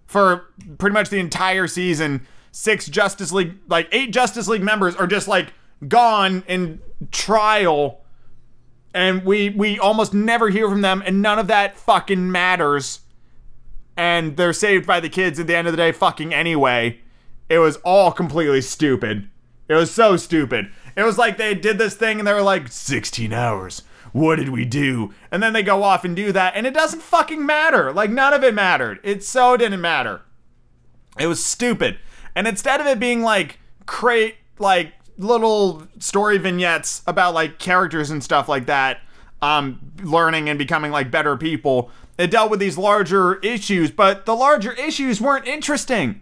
[0.08, 0.48] for
[0.78, 5.28] pretty much the entire season, six Justice League, like eight Justice League members are just
[5.28, 5.54] like
[5.88, 8.02] gone in trial.
[8.98, 13.02] And we we almost never hear from them, and none of that fucking matters.
[13.96, 17.00] And they're saved by the kids at the end of the day, fucking anyway.
[17.50, 19.30] It was all completely stupid.
[19.68, 20.72] It was so stupid.
[20.96, 23.84] It was like they did this thing and they were like, 16 hours
[24.18, 25.14] what did we do?
[25.32, 27.92] And then they go off and do that, and it doesn't fucking matter.
[27.92, 29.00] Like, none of it mattered.
[29.04, 30.22] It so didn't matter.
[31.20, 32.00] It was stupid.
[32.36, 38.24] And instead of it being like, create, like, little story vignettes about, like, characters and
[38.24, 39.02] stuff like that,
[39.42, 44.36] um, learning and becoming, like, better people, it dealt with these larger issues, but the
[44.36, 46.22] larger issues weren't interesting.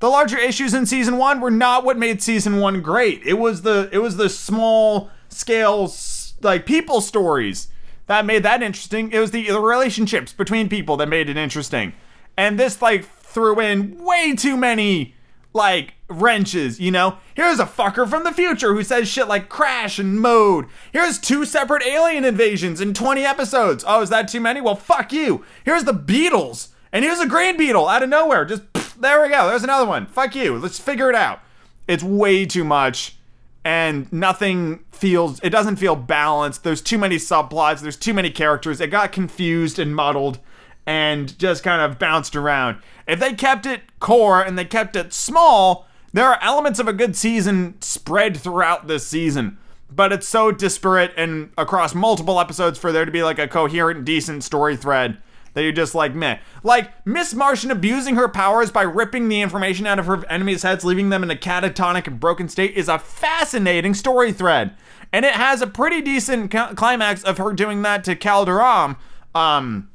[0.00, 3.22] The larger issues in season one were not what made season one great.
[3.24, 5.92] It was the it was the small scale
[6.40, 7.68] like people stories
[8.06, 9.10] that made that interesting.
[9.10, 11.94] It was the, the relationships between people that made it interesting.
[12.36, 15.14] And this like threw in way too many
[15.52, 17.18] like wrenches, you know?
[17.34, 20.66] Here's a fucker from the future who says shit like crash and mode.
[20.92, 23.84] Here's two separate alien invasions in 20 episodes.
[23.86, 24.60] Oh, is that too many?
[24.60, 25.44] Well, fuck you.
[25.64, 26.68] Here's the Beetles.
[26.92, 28.44] And here's a Green Beetle out of nowhere.
[28.44, 29.48] Just pff, there we go.
[29.48, 30.06] There's another one.
[30.06, 30.58] Fuck you.
[30.58, 31.40] Let's figure it out.
[31.86, 33.18] It's way too much
[33.64, 38.80] and nothing feels it doesn't feel balanced there's too many subplots there's too many characters
[38.80, 40.38] it got confused and muddled
[40.88, 45.12] and just kind of bounced around if they kept it core and they kept it
[45.12, 49.58] small there are elements of a good season spread throughout this season
[49.94, 54.06] but it's so disparate and across multiple episodes for there to be like a coherent
[54.06, 55.18] decent story thread
[55.54, 56.38] that you're just like meh.
[56.62, 60.84] Like Miss Martian abusing her powers by ripping the information out of her enemies' heads,
[60.84, 64.74] leaving them in a catatonic and broken state, is a fascinating story thread,
[65.12, 68.96] and it has a pretty decent climax of her doing that to Kaldur'ahm.
[69.34, 69.90] Um,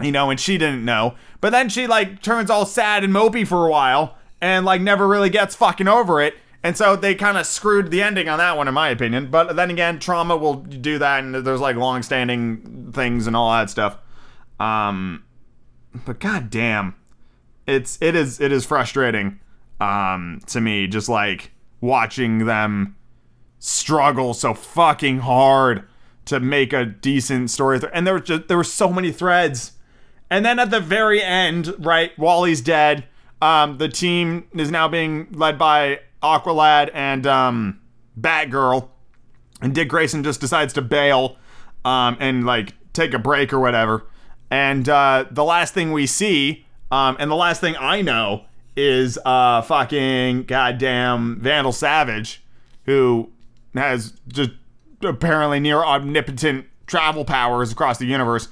[0.00, 3.46] you know, and she didn't know, but then she like turns all sad and mopey
[3.46, 6.34] for a while, and like never really gets fucking over it.
[6.62, 9.30] And so they kind of screwed the ending on that one, in my opinion.
[9.30, 13.50] But then again, trauma will do that, and there's like long standing things and all
[13.52, 13.96] that stuff.
[14.58, 15.24] Um,
[16.04, 16.94] but goddamn,
[17.66, 19.40] it's it is it is frustrating
[19.80, 22.96] um, to me just like watching them
[23.58, 25.86] struggle so fucking hard
[26.26, 27.80] to make a decent story.
[27.92, 29.72] And there were just there were so many threads.
[30.30, 33.04] And then at the very end, right, Wally's dead.
[33.42, 37.80] Um, the team is now being led by Aqualad and um,
[38.18, 38.88] Batgirl,
[39.60, 41.36] and Dick Grayson just decides to bail
[41.84, 44.06] um, and like take a break or whatever.
[44.50, 48.44] And uh, the last thing we see, um, and the last thing I know
[48.76, 52.42] is uh, fucking goddamn Vandal Savage,
[52.84, 53.30] who
[53.74, 54.50] has just
[55.02, 58.48] apparently near omnipotent travel powers across the universe.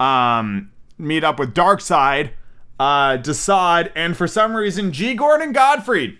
[0.00, 0.71] Um,
[1.02, 2.30] meet up with Darkseid,
[2.78, 5.14] uh, Desaad, and for some reason G.
[5.14, 6.18] Gordon Godfrey,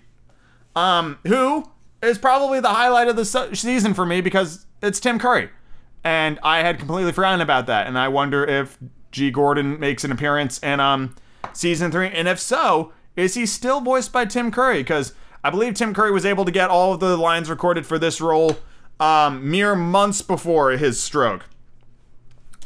[0.76, 1.70] um, who
[2.02, 5.50] is probably the highlight of the season for me because it's Tim Curry,
[6.04, 8.78] and I had completely forgotten about that, and I wonder if
[9.10, 9.30] G.
[9.30, 11.14] Gordon makes an appearance in um
[11.52, 14.78] season three, and if so, is he still voiced by Tim Curry?
[14.78, 15.14] Because
[15.44, 18.20] I believe Tim Curry was able to get all of the lines recorded for this
[18.20, 18.58] role
[19.00, 21.46] um, mere months before his stroke.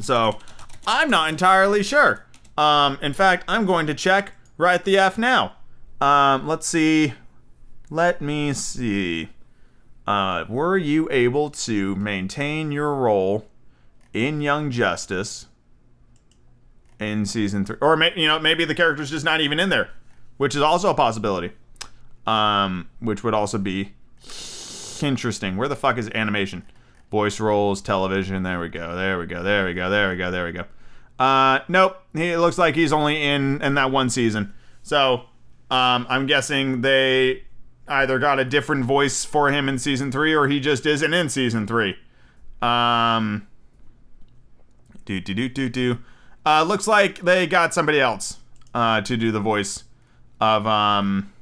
[0.01, 0.39] So
[0.87, 2.25] I'm not entirely sure.
[2.57, 5.57] Um, in fact, I'm going to check right the F now.
[6.01, 7.15] Um, let's see.
[7.91, 9.31] Let me see.
[10.07, 13.49] Uh, were you able to maintain your role
[14.13, 15.47] in Young Justice
[17.01, 17.77] in season three?
[17.81, 19.91] Or, you know, maybe the character's just not even in there,
[20.37, 21.53] which is also a possibility.
[22.27, 23.93] Um, which would also be
[25.01, 25.57] interesting.
[25.57, 26.65] Where the fuck is animation?
[27.11, 28.43] Voice roles, television.
[28.43, 28.97] There we go.
[28.97, 29.43] There we go.
[29.43, 29.91] There we go.
[29.91, 30.31] There we go.
[30.31, 30.65] There we go.
[31.19, 31.97] Uh, nope.
[32.13, 34.53] He looks like he's only in in that one season.
[34.83, 35.23] So,
[35.71, 37.45] um, I'm guessing they
[37.89, 41.29] either got a different voice for him in season three, or he just isn't in
[41.29, 41.97] season three.
[42.63, 43.47] Um,
[45.05, 45.99] do do do do do.
[46.45, 48.39] Uh, looks like they got somebody else
[48.75, 49.85] uh, to do the voice
[50.41, 51.33] of um,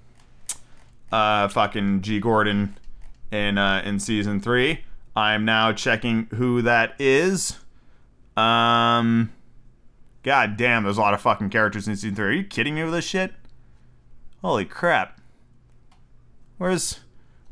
[1.12, 2.76] uh, fucking G Gordon
[3.30, 4.84] in uh, in season three.
[5.16, 7.58] I'm now checking who that is.
[8.36, 9.32] Um,
[10.24, 12.26] god damn, there's a lot of fucking characters in season three.
[12.26, 13.32] Are you kidding me with this shit?
[14.42, 15.20] Holy crap!
[16.58, 17.00] Where's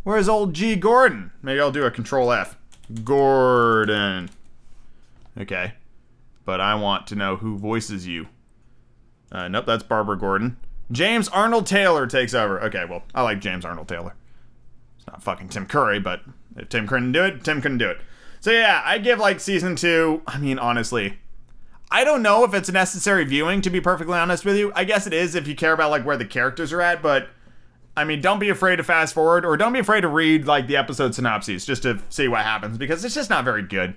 [0.02, 1.30] where's old G Gordon?
[1.42, 2.56] Maybe I'll do a Control F.
[3.04, 4.30] Gordon.
[5.38, 5.74] Okay,
[6.44, 8.26] but I want to know who voices you.
[9.30, 10.56] Uh, nope, that's Barbara Gordon.
[10.90, 12.60] James Arnold Taylor takes over.
[12.64, 14.14] Okay, well, I like James Arnold Taylor.
[14.98, 16.20] It's not fucking Tim Curry, but
[16.56, 18.00] if Tim couldn't do it, Tim couldn't do it.
[18.40, 20.20] So yeah, I give like season two.
[20.26, 21.18] I mean, honestly,
[21.92, 23.60] I don't know if it's necessary viewing.
[23.60, 26.06] To be perfectly honest with you, I guess it is if you care about like
[26.06, 27.02] where the characters are at.
[27.02, 27.28] But
[27.94, 30.66] I mean, don't be afraid to fast forward or don't be afraid to read like
[30.66, 33.94] the episode synopses just to see what happens because it's just not very good,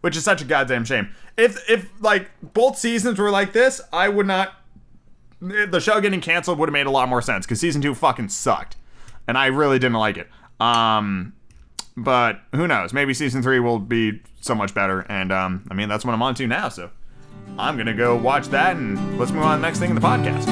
[0.00, 1.08] which is such a goddamn shame.
[1.36, 4.52] If if like both seasons were like this, I would not.
[5.40, 8.30] The show getting canceled would have made a lot more sense because season two fucking
[8.30, 8.76] sucked,
[9.28, 10.28] and I really didn't like it.
[10.58, 11.32] Um,
[11.96, 12.92] but who knows?
[12.92, 15.00] Maybe season three will be so much better.
[15.08, 16.68] And um, I mean, that's what I'm on to now.
[16.70, 16.90] So
[17.58, 20.02] I'm gonna go watch that, and let's move on to the next thing in the
[20.02, 20.46] podcast.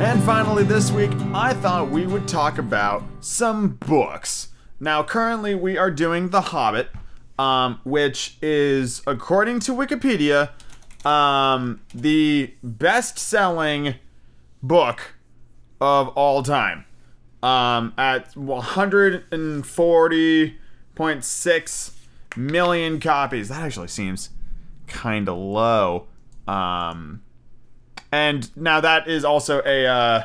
[0.00, 4.48] And finally, this week, I thought we would talk about some books.
[4.80, 6.90] Now, currently, we are doing The Hobbit,
[7.38, 10.50] um, which is, according to Wikipedia,
[11.04, 13.94] um, the best selling
[14.62, 15.14] book
[15.80, 16.84] of all time
[17.42, 18.34] um, at
[20.98, 21.92] 140.6
[22.36, 23.48] million copies.
[23.48, 24.30] That actually seems
[24.86, 26.08] kind of low.
[26.46, 27.22] Um,
[28.10, 30.24] and now that is also a uh,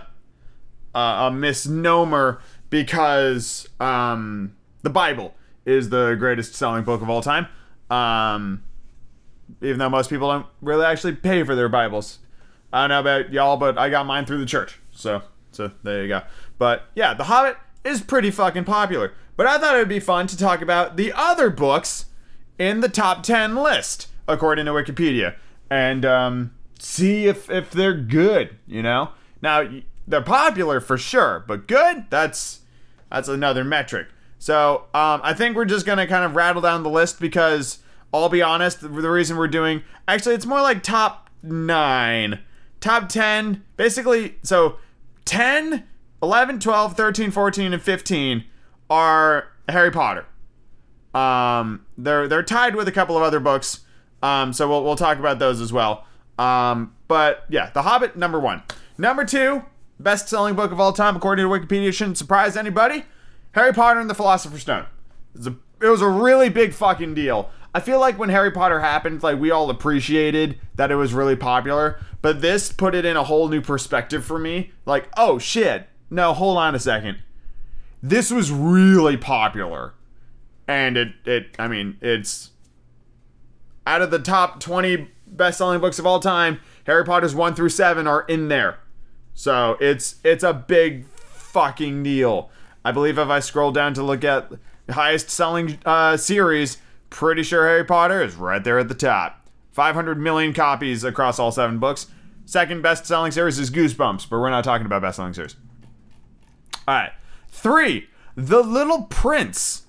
[0.96, 5.34] a misnomer because um, the Bible
[5.66, 7.48] is the greatest selling book of all time.
[7.90, 8.64] Um,
[9.62, 12.20] even though most people don't really actually pay for their Bibles.
[12.72, 14.80] I don't know about y'all, but I got mine through the church.
[14.92, 15.22] So,
[15.52, 16.22] so there you go.
[16.58, 19.14] But yeah, The Hobbit is pretty fucking popular.
[19.36, 22.06] But I thought it would be fun to talk about the other books
[22.60, 25.36] in the top 10 list, according to Wikipedia,
[25.70, 29.10] and um, see if, if they're good, you know?
[29.42, 29.68] Now,
[30.08, 32.06] they're popular for sure, but good?
[32.10, 32.60] That's
[33.10, 34.08] that's another metric.
[34.40, 37.80] So, um, I think we're just to kind of rattle down the list because
[38.12, 42.40] I'll be honest, the reason we're doing actually it's more like top 9
[42.84, 44.78] top 10, basically, so
[45.26, 45.88] 10,
[46.22, 48.44] 11, 12, 13, 14, and 15
[48.90, 50.26] are Harry Potter.
[51.14, 53.82] Um, they're they're tied with a couple of other books.
[54.22, 56.06] Um, so we'll we'll talk about those as well.
[56.40, 58.64] Um, but yeah, The Hobbit number one.
[58.98, 59.64] Number two,
[60.00, 63.06] best selling book of all time according to Wikipedia shouldn't surprise anybody.
[63.54, 64.86] Harry Potter and the Philosopher's Stone.
[65.36, 67.50] It's a it was a really big fucking deal.
[67.76, 71.36] I feel like when Harry Potter happened, like we all appreciated that it was really
[71.36, 74.72] popular, but this put it in a whole new perspective for me.
[74.86, 77.18] Like, oh shit, no, hold on a second.
[78.06, 79.94] This was really popular,
[80.68, 82.52] and it it I mean it's
[83.88, 86.60] out of the top twenty best-selling books of all time.
[86.86, 88.80] Harry Potter's one through seven are in there,
[89.34, 92.50] so it's it's a big fucking deal.
[92.84, 94.52] I believe if I scroll down to look at
[94.90, 96.80] highest selling uh, series,
[97.10, 99.48] pretty sure Harry Potter is right there at the top.
[99.72, 102.08] 500 million copies across all seven books.
[102.44, 105.56] Second best selling series is Goosebumps, but we're not talking about best selling series.
[106.86, 107.14] All right.
[107.54, 109.84] Three, The Little Prince,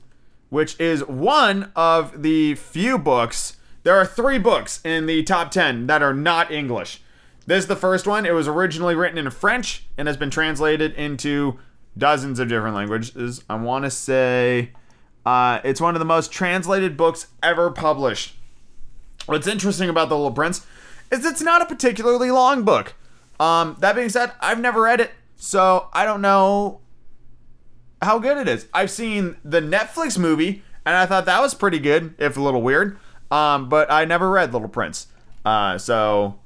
[0.51, 3.57] which is one of the few books.
[3.85, 7.01] There are three books in the top 10 that are not English.
[7.47, 8.27] This is the first one.
[8.27, 11.59] It was originally written in French and has been translated into
[11.97, 13.43] dozens of different languages.
[13.49, 14.71] I want to say
[15.25, 18.37] uh, it's one of the most translated books ever published.
[19.25, 20.65] What's interesting about The Little Prince
[21.11, 22.95] is it's not a particularly long book.
[23.41, 26.83] Um, that being said, I've never read it, so I don't know
[28.05, 28.67] how good it is.
[28.73, 32.63] I've seen the Netflix movie, and I thought that was pretty good, if a little
[32.63, 32.99] weird.
[33.31, 35.09] Um, but I never read Little Prince.
[35.45, 36.39] Uh, so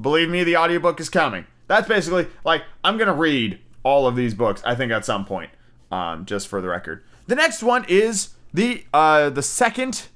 [0.00, 1.46] believe me, the audiobook is coming.
[1.68, 4.62] That's basically like I'm gonna read all of these books.
[4.64, 5.50] I think at some point,
[5.90, 7.02] um, just for the record.
[7.26, 10.08] The next one is the uh, the second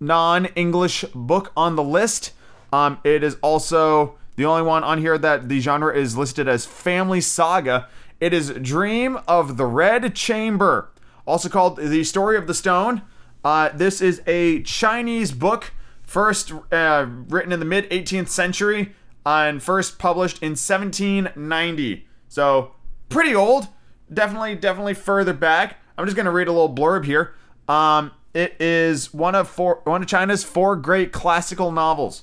[0.00, 2.32] non-English book on the list.
[2.72, 6.66] Um, it is also the only one on here that the genre is listed as
[6.66, 7.88] family saga.
[8.18, 10.90] It is Dream of the Red Chamber,
[11.26, 13.02] also called The Story of the Stone.
[13.44, 18.94] Uh, this is a Chinese book, first uh, written in the mid 18th century
[19.26, 22.06] and first published in 1790.
[22.28, 22.72] So
[23.10, 23.68] pretty old.
[24.12, 25.76] Definitely, definitely further back.
[25.98, 27.34] I'm just gonna read a little blurb here.
[27.68, 32.22] Um, it is one of four, one of China's four great classical novels.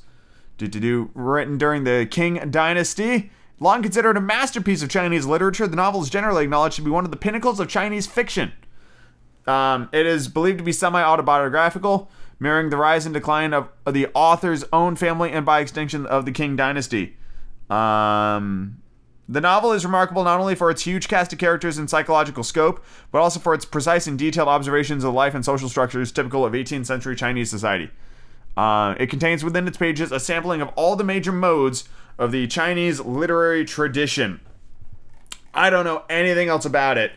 [0.60, 6.10] Written during the Qing Dynasty, long considered a masterpiece of Chinese literature, the novel is
[6.10, 8.52] generally acknowledged to be one of the pinnacles of Chinese fiction.
[9.46, 14.08] Um, it is believed to be semi-autobiographical, mirroring the rise and decline of, of the
[14.14, 17.18] author's own family and, by extension, of the Qing Dynasty.
[17.70, 18.82] Um,
[19.28, 22.84] the novel is remarkable not only for its huge cast of characters and psychological scope,
[23.12, 26.54] but also for its precise and detailed observations of life and social structures typical of
[26.54, 27.90] 18th century Chinese society.
[28.56, 31.88] Uh, it contains within its pages a sampling of all the major modes
[32.18, 34.40] of the Chinese literary tradition.
[35.54, 37.12] I don't know anything else about it,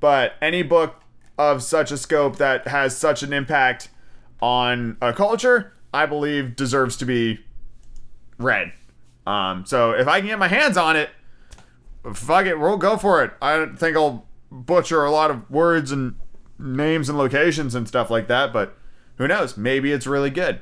[0.00, 1.02] but any book
[1.38, 3.88] of such a scope that has such an impact
[4.40, 7.40] on a culture, I believe deserves to be
[8.38, 8.72] read.
[9.26, 11.10] Um, so if I can get my hands on it,
[12.14, 13.32] fuck it, we'll go for it.
[13.42, 16.14] I don't think I'll butcher a lot of words and
[16.58, 18.76] names and locations and stuff like that, but
[19.16, 19.56] who knows?
[19.56, 20.60] Maybe it's really good.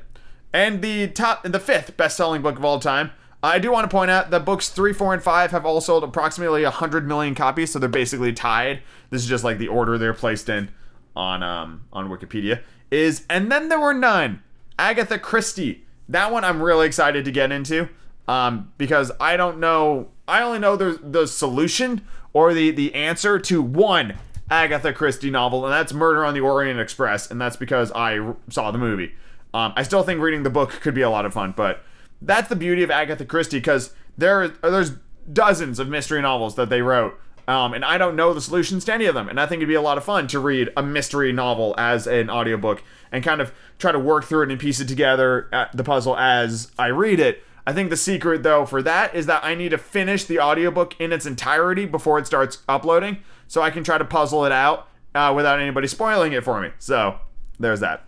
[0.53, 3.11] And the top, the fifth best-selling book of all time.
[3.47, 6.03] I do want to point out that books three, four, and five have all sold
[6.03, 8.81] approximately hundred million copies, so they're basically tied.
[9.09, 10.69] This is just like the order they're placed in
[11.15, 12.61] on um on Wikipedia.
[12.91, 14.41] Is and then there were none.
[14.77, 15.85] Agatha Christie.
[16.09, 17.89] That one I'm really excited to get into
[18.27, 20.09] um, because I don't know.
[20.27, 24.17] I only know the the solution or the the answer to one
[24.49, 28.71] Agatha Christie novel, and that's Murder on the Orient Express, and that's because I saw
[28.71, 29.13] the movie.
[29.53, 31.83] Um, I still think reading the book could be a lot of fun, but
[32.21, 34.93] that's the beauty of Agatha Christie because there there's
[35.31, 37.19] dozens of mystery novels that they wrote.
[37.47, 39.29] Um, and I don't know the solutions to any of them.
[39.29, 42.05] And I think it'd be a lot of fun to read a mystery novel as
[42.05, 45.75] an audiobook and kind of try to work through it and piece it together at
[45.75, 47.43] the puzzle as I read it.
[47.65, 50.99] I think the secret though for that is that I need to finish the audiobook
[50.99, 54.89] in its entirety before it starts uploading so I can try to puzzle it out
[55.15, 56.71] uh, without anybody spoiling it for me.
[56.79, 57.17] So
[57.59, 58.03] there's that.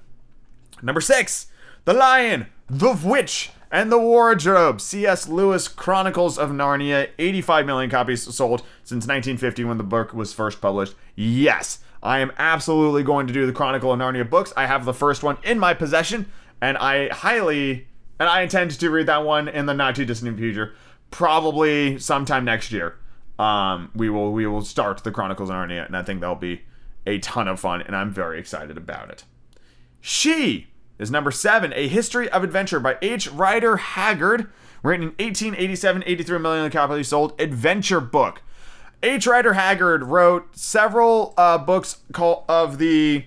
[0.82, 1.48] Number six,
[1.86, 4.82] The Lion, the Witch, and the Wardrobe.
[4.82, 5.28] C.S.
[5.28, 7.10] Lewis Chronicles of Narnia.
[7.18, 10.96] 85 million copies sold since 1950 when the book was first published.
[11.16, 14.54] Yes, I am absolutely going to do the Chronicle of Narnia books.
[14.56, 17.88] I have the first one in my possession, and I highly
[18.20, 20.74] and I intend to read that one in the not too distant future,
[21.10, 22.96] probably sometime next year.
[23.38, 26.62] Um, we will we will start the Chronicles of Narnia, and I think that'll be
[27.08, 29.24] a ton of fun, and I'm very excited about it.
[30.02, 30.68] She
[31.00, 33.32] is number seven, A History of Adventure by H.
[33.32, 34.50] Rider Haggard,
[34.84, 38.42] written in 1887, 83 million copies sold, adventure book.
[39.02, 39.26] H.
[39.26, 43.24] Rider Haggard wrote several uh, books called of the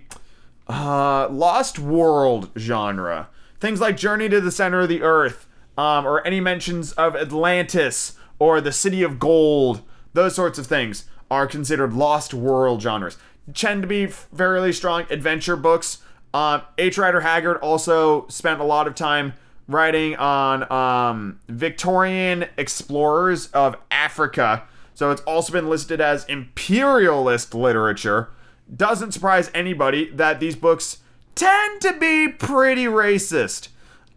[0.68, 3.28] uh, Lost World genre.
[3.58, 5.46] Things like Journey to the Center of the Earth,
[5.78, 11.06] um, or any mentions of Atlantis or the City of Gold, those sorts of things
[11.30, 13.16] are considered Lost World genres.
[13.54, 15.98] tend to be fairly strong adventure books.
[16.34, 16.98] Um, H.
[16.98, 19.34] Rider Haggard also spent a lot of time
[19.68, 24.64] writing on um, Victorian explorers of Africa.
[24.94, 28.30] So it's also been listed as imperialist literature.
[28.74, 30.98] Doesn't surprise anybody that these books
[31.34, 33.68] tend to be pretty racist.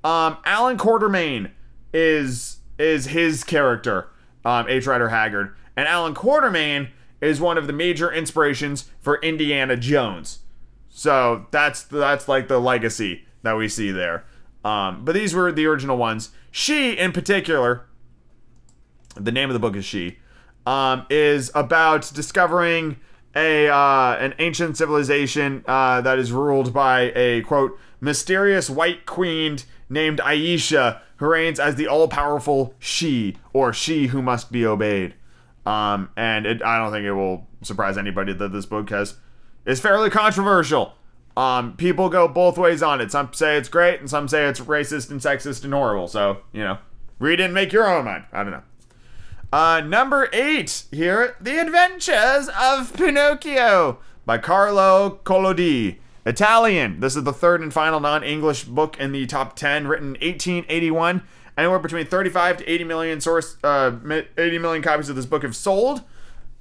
[0.03, 1.51] Um, Allan Quatermain
[1.93, 4.09] is is his character,
[4.43, 4.85] um, H.
[4.85, 6.89] Rider Haggard, and Allan Quatermain
[7.21, 10.39] is one of the major inspirations for Indiana Jones.
[10.97, 14.23] So that's that's like the legacy that we see there.
[14.63, 16.29] Um, but these were the original ones.
[16.51, 17.85] She, in particular,
[19.15, 20.19] the name of the book is She,
[20.65, 22.95] um, is about discovering
[23.35, 29.57] a uh, an ancient civilization uh, that is ruled by a quote mysterious white queen
[29.89, 35.13] named Ayesha, who reigns as the all powerful She, or She who must be obeyed.
[35.65, 39.15] Um, and it, I don't think it will surprise anybody that this book has
[39.65, 40.93] is fairly controversial.
[41.35, 43.11] Um, people go both ways on it.
[43.11, 46.07] Some say it's great, and some say it's racist and sexist and horrible.
[46.07, 46.77] So you know,
[47.19, 48.25] read and make your own mind.
[48.31, 48.63] I don't know.
[49.51, 55.97] Uh, number eight here, The Adventures of Pinocchio by Carlo Collodi.
[56.25, 56.99] Italian.
[56.99, 61.21] This is the third and final non-English book in the top 10, written 1881.
[61.57, 63.91] Anywhere between 35 to 80 million source, uh,
[64.37, 66.01] 80 million copies of this book have sold.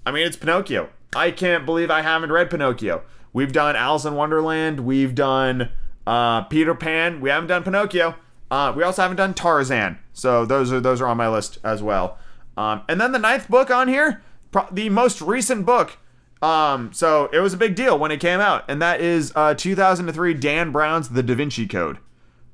[0.06, 0.90] I mean, it's Pinocchio.
[1.14, 3.02] I can't believe I haven't read Pinocchio.
[3.32, 4.80] We've done Alice in Wonderland.
[4.80, 5.70] We've done
[6.06, 7.20] uh, Peter Pan.
[7.20, 8.16] We haven't done Pinocchio.
[8.50, 9.98] Uh, we also haven't done Tarzan.
[10.12, 12.18] So those are those are on my list as well.
[12.56, 15.98] Um, and then the ninth book on here, pro- the most recent book.
[16.40, 19.54] Um, so it was a big deal when it came out, and that is uh,
[19.54, 21.98] 2003 Dan Brown's The Da Vinci Code.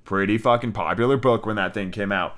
[0.04, 2.36] Pretty fucking popular book when that thing came out.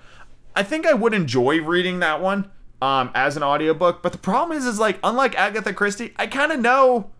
[0.56, 2.50] I think I would enjoy reading that one
[2.82, 6.50] um, as an audiobook, but the problem is, is like unlike Agatha Christie, I kind
[6.50, 7.12] of know,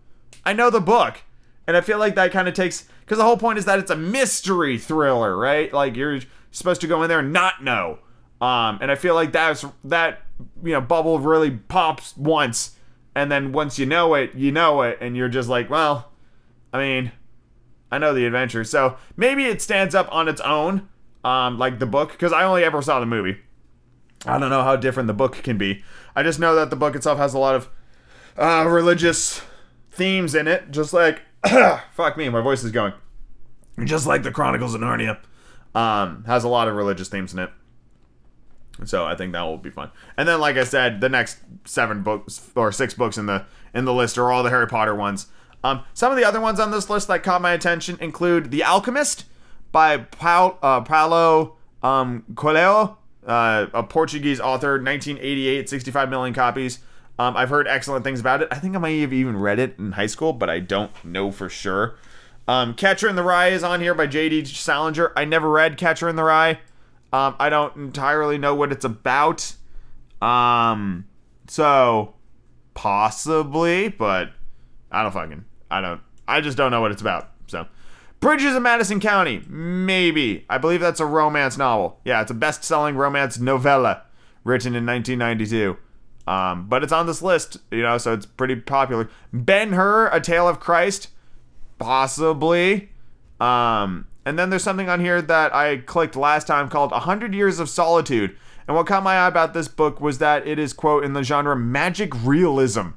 [0.45, 1.21] I know the book,
[1.65, 3.89] and I feel like that kind of takes because the whole point is that it's
[3.89, 5.73] a mystery thriller, right?
[5.73, 6.19] Like you're
[6.51, 7.99] supposed to go in there and not know.
[8.41, 10.23] Um, and I feel like that's that
[10.61, 12.75] you know bubble really pops once,
[13.15, 16.11] and then once you know it, you know it, and you're just like, well,
[16.73, 17.13] I mean,
[17.89, 20.89] I know the adventure, so maybe it stands up on its own,
[21.23, 23.37] um, like the book, because I only ever saw the movie.
[24.25, 25.83] I don't know how different the book can be.
[26.15, 27.69] I just know that the book itself has a lot of
[28.37, 29.41] uh, religious
[29.91, 31.21] themes in it, just like
[31.91, 32.93] fuck me, my voice is going.
[33.83, 35.19] Just like the Chronicles of Narnia,
[35.75, 37.49] um, has a lot of religious themes in it.
[38.85, 39.91] So I think that will be fun.
[40.17, 43.85] And then, like I said, the next seven books or six books in the in
[43.85, 45.27] the list are all the Harry Potter ones.
[45.63, 48.63] Um, some of the other ones on this list that caught my attention include The
[48.63, 49.25] Alchemist
[49.71, 56.79] by Paulo, uh, Paulo um, Coelho, uh, a Portuguese author, 1988, 65 million copies.
[57.19, 58.47] Um, I've heard excellent things about it.
[58.51, 61.31] I think I might have even read it in high school, but I don't know
[61.31, 61.95] for sure.
[62.47, 64.45] Um, Catcher in the Rye is on here by J.D.
[64.45, 65.13] Salinger.
[65.15, 66.59] I never read Catcher in the Rye.
[67.13, 69.53] Um, I don't entirely know what it's about.
[70.21, 71.05] Um,
[71.47, 72.15] so
[72.73, 74.31] possibly, but
[74.91, 77.32] I don't fucking, I don't, I just don't know what it's about.
[78.23, 80.45] Bridges of Madison County, maybe.
[80.49, 81.99] I believe that's a romance novel.
[82.05, 84.03] Yeah, it's a best-selling romance novella
[84.45, 85.77] written in 1992.
[86.25, 89.09] Um, but it's on this list, you know, so it's pretty popular.
[89.33, 91.09] Ben Hur, A Tale of Christ,
[91.79, 92.91] possibly.
[93.41, 97.59] Um, and then there's something on here that I clicked last time called 100 Years
[97.59, 98.37] of Solitude.
[98.69, 101.23] And what caught my eye about this book was that it is, quote, in the
[101.23, 102.91] genre magic realism.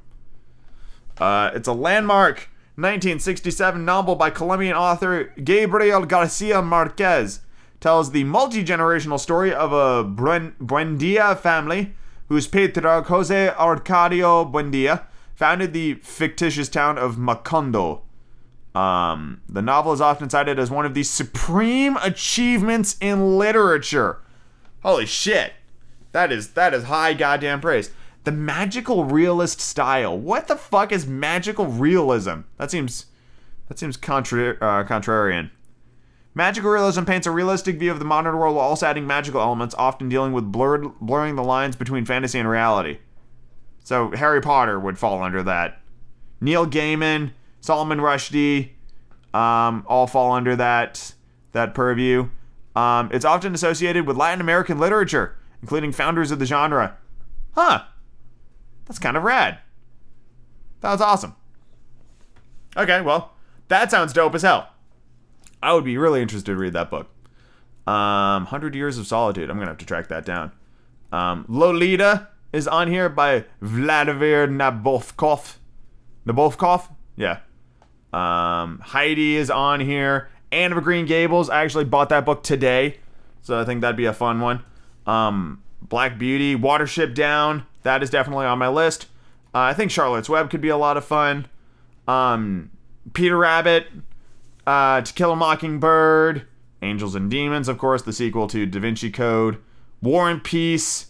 [1.19, 7.41] Uh, it's a landmark 1967 novel by Colombian author Gabriel Garcia Marquez.
[7.81, 11.95] Tells the multi generational story of a Buen- Buendia family
[12.29, 15.05] whose patriarch Jose Arcadio Buendia
[15.35, 18.03] founded the fictitious town of Macondo.
[18.75, 24.21] Um, the novel is often cited as one of the supreme achievements in literature.
[24.83, 25.55] Holy shit.
[26.13, 27.91] That is that is high goddamn praise.
[28.27, 30.19] The magical realist style.
[30.19, 32.41] What the fuck is magical realism?
[32.57, 33.07] That seems
[33.69, 35.51] that seems contra- uh, contrarian.
[36.35, 39.77] Magical realism paints a realistic view of the modern world while also adding magical elements,
[39.79, 42.99] often dealing with blurred, blurring the lines between fantasy and reality.
[43.85, 45.81] So Harry Potter would fall under that.
[46.41, 48.71] Neil Gaiman, Solomon Rushdie,
[49.35, 51.13] um, all fall under that
[51.53, 52.29] that purview.
[52.75, 56.97] Um, it's often associated with Latin American literature, including founders of the genre.
[57.55, 57.85] Huh.
[58.87, 59.59] That's kind of rad.
[60.81, 61.35] That was awesome.
[62.77, 63.33] Okay, well,
[63.69, 64.69] that sounds dope as hell.
[65.63, 67.09] I would be really interested to read that book.
[67.87, 69.49] Um, 100 Years of Solitude.
[69.51, 70.53] I'm going to have to track that down.
[71.13, 75.57] Um, Lolita is on here by Vladimir Nabokov.
[76.27, 76.89] Nabokov?
[77.17, 77.39] Yeah,
[78.13, 80.29] Um, Heidi is on here.
[80.53, 81.49] Anne of Green Gables.
[81.51, 82.99] I actually bought that book today,
[83.43, 84.63] so I think that'd be a fun one.
[85.07, 87.67] Um, Black Beauty, Watership Down.
[87.83, 89.07] That is definitely on my list.
[89.55, 91.47] Uh, I think Charlotte's Web could be a lot of fun.
[92.09, 92.71] Um,
[93.13, 93.87] Peter Rabbit,
[94.67, 96.47] uh, To Kill a Mockingbird,
[96.83, 99.59] Angels and Demons, of course, the sequel to Da Vinci Code,
[100.03, 101.07] War and Peace,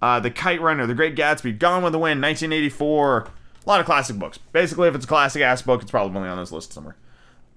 [0.00, 3.28] uh, The Kite Runner, The Great Gatsby, Gone with the Wind, 1984.
[3.64, 4.38] A lot of classic books.
[4.38, 6.96] Basically, if it's a classic ass book, it's probably on this list somewhere.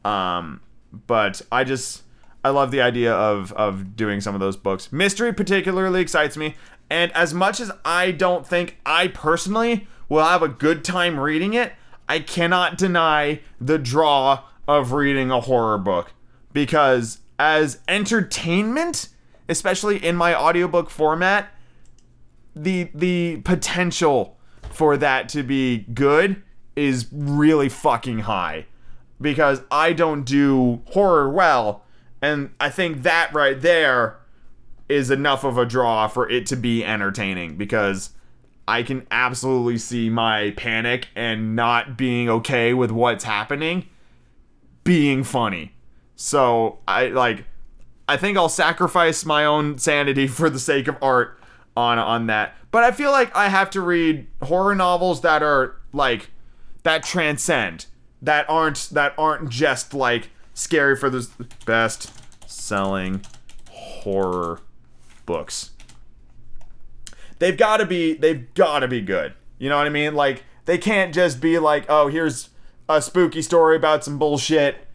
[0.03, 0.61] Um,
[1.07, 2.03] but I just
[2.45, 4.91] I love the idea of of doing some of those books.
[4.91, 6.53] Mystery particularly excites me,
[6.91, 11.55] and as much as I don't think I personally will have a good time reading
[11.55, 11.73] it,
[12.07, 16.13] I cannot deny the draw of reading a horror book.
[16.53, 19.09] Because as entertainment,
[19.49, 21.49] especially in my audiobook format,
[22.55, 24.37] the the potential
[24.69, 26.43] for that to be good
[26.75, 28.67] is really fucking high.
[29.19, 31.84] Because I don't do horror well
[32.21, 34.17] and I think that right there
[34.87, 38.11] is enough of a draw for it to be entertaining because
[38.67, 43.87] I can absolutely see my panic and not being okay with what's happening
[44.83, 45.73] being funny.
[46.15, 47.43] So I like
[48.07, 51.37] I think I'll sacrifice my own sanity for the sake of art
[51.75, 52.55] on on that.
[52.71, 56.29] But I feel like I have to read horror novels that are like
[56.83, 57.87] that transcend
[58.21, 61.29] that aren't that aren't just like scary for the
[61.67, 62.11] best
[62.49, 63.21] selling
[63.69, 64.61] horror
[65.27, 65.71] books.
[67.37, 69.33] They've got to be they've got to be good.
[69.59, 70.15] You know what I mean?
[70.15, 72.49] Like they can't just be like, "Oh, here's
[72.89, 74.87] a spooky story about some bullshit."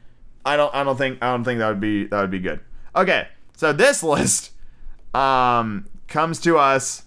[0.44, 2.60] I don't I don't think I don't think that would be that would be good.
[2.96, 3.28] Okay.
[3.56, 4.52] So this list
[5.14, 7.04] um comes to us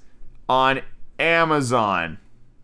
[0.47, 0.81] on
[1.19, 2.19] Amazon.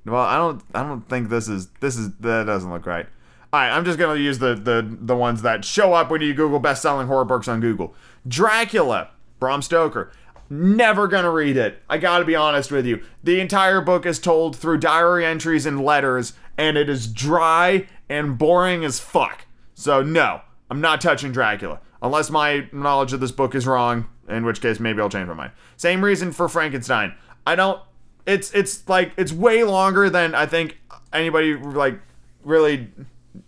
[0.06, 3.08] Well, I don't I don't think this is this is that doesn't look right.
[3.52, 7.08] I'm just gonna use the the the ones that show up when you Google best-selling
[7.08, 7.96] horror books on Google.
[8.28, 10.12] Dracula, Bram Stoker.
[10.50, 11.82] Never gonna read it.
[11.90, 13.04] I gotta be honest with you.
[13.24, 18.38] The entire book is told through diary entries and letters, and it is dry and
[18.38, 19.46] boring as fuck.
[19.74, 24.08] So no, I'm not touching Dracula unless my knowledge of this book is wrong.
[24.28, 25.52] In which case, maybe I'll change my mind.
[25.76, 27.16] Same reason for Frankenstein.
[27.48, 27.82] I don't.
[28.28, 30.78] It's it's like it's way longer than I think
[31.12, 32.00] anybody like
[32.44, 32.90] really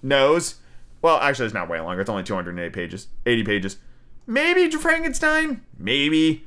[0.01, 0.55] knows.
[1.01, 2.01] Well, actually, it's not way longer.
[2.01, 3.77] It's only 208 pages, 80 pages.
[4.27, 5.61] Maybe Frankenstein.
[5.77, 6.45] Maybe.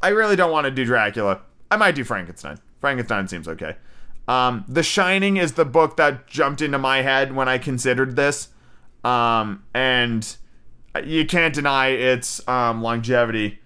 [0.00, 1.40] I really don't want to do Dracula.
[1.70, 2.58] I might do Frankenstein.
[2.80, 3.76] Frankenstein seems okay.
[4.28, 8.48] Um, the Shining is the book that jumped into my head when I considered this.
[9.02, 10.36] Um, and
[11.04, 13.58] you can't deny its um, longevity.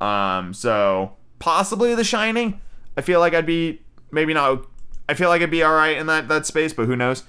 [0.00, 2.60] Um, so possibly The Shining.
[2.96, 4.66] I feel like I'd be maybe not.
[5.08, 7.24] I feel like I'd be all right in that that space, but who knows?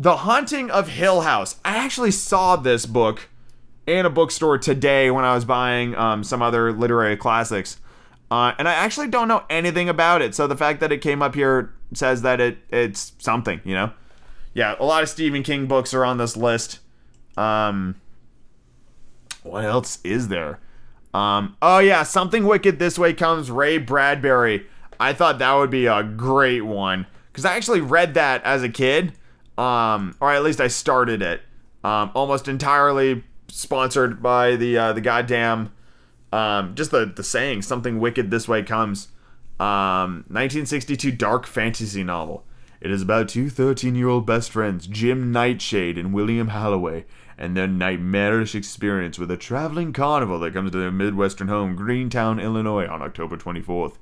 [0.00, 1.56] The Haunting of Hill House.
[1.64, 3.28] I actually saw this book
[3.84, 7.80] in a bookstore today when I was buying um, some other literary classics.
[8.30, 10.36] Uh, and I actually don't know anything about it.
[10.36, 13.92] So the fact that it came up here says that it it's something, you know?
[14.54, 16.78] Yeah, a lot of Stephen King books are on this list.
[17.36, 17.96] Um,
[19.42, 20.60] what else is there?
[21.12, 24.64] Um, oh yeah, something wicked this way comes Ray Bradbury.
[25.00, 28.68] I thought that would be a great one because I actually read that as a
[28.68, 29.12] kid
[29.58, 31.42] um, or at least I started it.
[31.84, 35.72] Um, almost entirely sponsored by the uh, the goddamn
[36.32, 39.08] um, just the the saying something wicked this way comes.
[39.60, 42.44] Um, 1962 dark fantasy novel.
[42.80, 47.06] It is about two 13 year old best friends, Jim Nightshade and William Halloway,
[47.36, 52.38] and their nightmarish experience with a traveling carnival that comes to their Midwestern home, Greentown,
[52.38, 53.94] Illinois, on October 24th.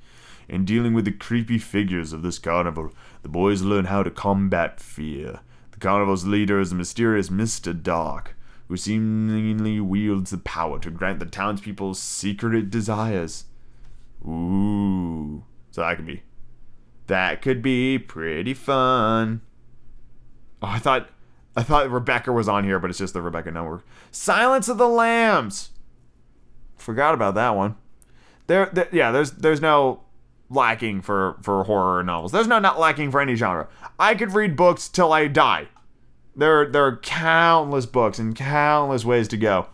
[0.48, 2.92] In dealing with the creepy figures of this carnival,
[3.22, 5.40] the boys learn how to combat fear.
[5.76, 7.80] The carnival's leader is the mysterious Mr.
[7.80, 8.34] Dark,
[8.66, 13.44] who seemingly wields the power to grant the townspeople secret desires.
[14.26, 15.44] Ooh.
[15.70, 16.22] So that could be.
[17.08, 19.42] That could be pretty fun.
[20.62, 21.10] Oh, I thought
[21.54, 23.84] I thought Rebecca was on here, but it's just the Rebecca Network.
[24.10, 25.72] Silence of the Lambs.
[26.78, 27.76] Forgot about that one.
[28.46, 30.04] There, there yeah, there's there's no
[30.48, 32.32] lacking for for horror novels.
[32.32, 33.68] There's no not lacking for any genre.
[33.98, 35.68] I could read books till I die.
[36.34, 39.68] There there are countless books and countless ways to go.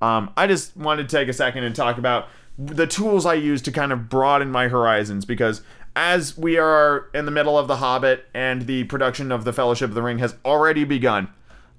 [0.00, 3.62] Um, I just wanted to take a second and talk about the tools I use
[3.62, 5.62] to kind of broaden my horizons because
[5.96, 9.90] as we are in the middle of The Hobbit and the production of The Fellowship
[9.90, 11.28] of the Ring has already begun,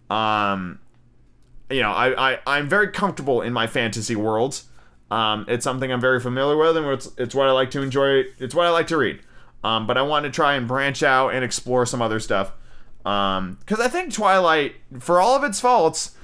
[0.10, 0.80] um,
[1.70, 4.66] you know, I, I, I'm very comfortable in my fantasy worlds.
[5.12, 8.24] Um, it's something I'm very familiar with, and it's, it's what I like to enjoy.
[8.39, 9.20] It's what I like to read.
[9.64, 12.51] Um, but I want to try and branch out and explore some other stuff.
[13.06, 16.16] Um, because I think Twilight, for all of its faults,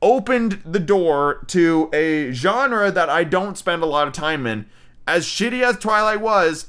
[0.00, 4.66] opened the door to a genre that I don't spend a lot of time in.
[5.06, 6.66] As shitty as Twilight was,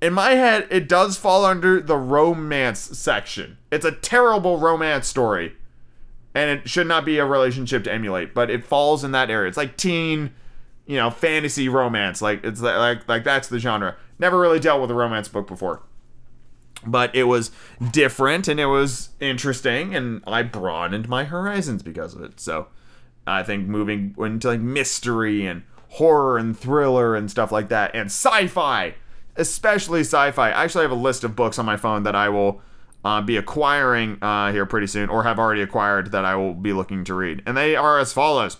[0.00, 3.58] in my head, it does fall under the romance section.
[3.70, 5.56] It's a terrible romance story.
[6.34, 9.48] And it should not be a relationship to emulate, but it falls in that area.
[9.48, 10.32] It's like teen,
[10.90, 12.20] you know, fantasy romance.
[12.20, 13.96] Like it's like like, that's the genre.
[14.18, 15.82] Never really dealt with a romance book before.
[16.84, 17.52] But it was
[17.92, 22.40] different and it was interesting and I broadened my horizons because of it.
[22.40, 22.66] So
[23.26, 28.06] I think moving into like mystery and horror and thriller and stuff like that and
[28.06, 28.94] sci-fi
[29.36, 30.50] especially sci-fi.
[30.50, 32.60] I actually have a list of books on my phone that I will
[33.04, 36.72] uh, be acquiring uh, here pretty soon, or have already acquired that I will be
[36.72, 38.58] looking to read, and they are as follows: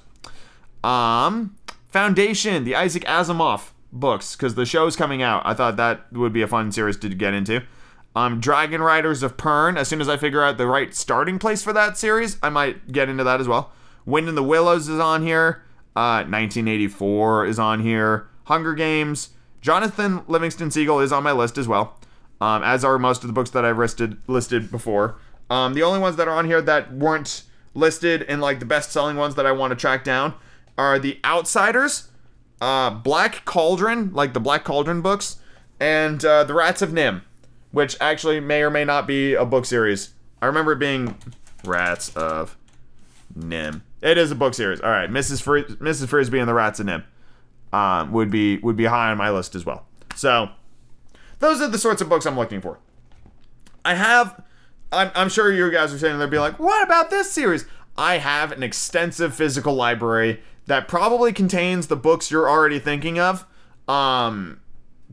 [0.82, 1.56] um,
[1.90, 5.42] Foundation, the Isaac Asimov books, because the show's coming out.
[5.44, 7.62] I thought that would be a fun series to get into.
[8.14, 9.76] Um, Dragon Riders of Pern.
[9.76, 12.92] As soon as I figure out the right starting place for that series, I might
[12.92, 13.72] get into that as well.
[14.04, 15.62] Wind in the Willows is on here.
[15.96, 18.28] Uh, 1984 is on here.
[18.44, 19.30] Hunger Games.
[19.60, 21.98] Jonathan Livingston Seagull is on my list as well,
[22.40, 25.16] um, as are most of the books that I've listed listed before.
[25.50, 27.42] Um, the only ones that are on here that weren't
[27.74, 30.34] listed and like the best selling ones that I want to track down
[30.78, 32.08] are The Outsiders,
[32.60, 35.36] uh, Black Cauldron, like the Black Cauldron books,
[35.78, 37.22] and uh, The Rats of NIMH,
[37.72, 40.14] which actually may or may not be a book series.
[40.42, 41.16] I remember it being
[41.64, 42.56] Rats of
[43.38, 43.82] NIMH.
[44.02, 44.80] It is a book series.
[44.80, 45.42] All right, Mrs.
[45.42, 46.08] Fris- Mrs.
[46.08, 47.04] Frisby and the Rats of NIMH
[47.72, 49.86] um, would be would be high on my list as well.
[50.16, 50.50] So
[51.38, 52.78] those are the sorts of books I'm looking for.
[53.84, 54.42] I have,
[54.92, 57.64] I'm, I'm sure you guys are saying they'll be like, what about this series?
[57.96, 60.40] I have an extensive physical library
[60.70, 63.44] that probably contains the books you're already thinking of.
[63.88, 64.60] Um,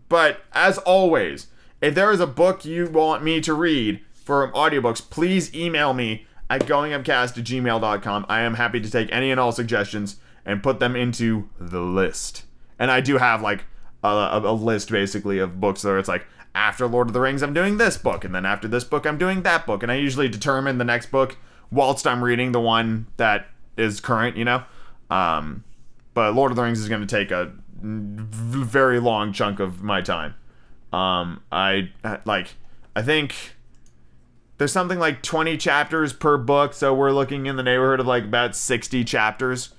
[0.08, 1.48] but as always,
[1.82, 6.28] if there is a book you want me to read for audiobooks, please email me
[6.48, 8.26] at goingupcast at gmail.com.
[8.30, 12.46] I am happy to take any and all suggestions and put them into the list.
[12.78, 13.66] And I do have like
[14.04, 17.54] a, a, list basically of books where it's like after Lord of the Rings, I'm
[17.54, 20.30] doing this book, and then after this book, I'm doing that book, and I usually
[20.30, 21.38] determine the next book
[21.72, 24.64] whilst I'm reading the one that is current, you know.
[25.10, 25.64] Um,
[26.14, 27.52] but Lord of the Rings is going to take a
[27.82, 30.36] very long chunk of my time.
[30.92, 31.92] Um, I
[32.26, 32.56] like,
[32.96, 33.36] I think
[34.58, 38.24] there's something like 20 chapters per book, so we're looking in the neighborhood of like
[38.24, 39.74] about 60 chapters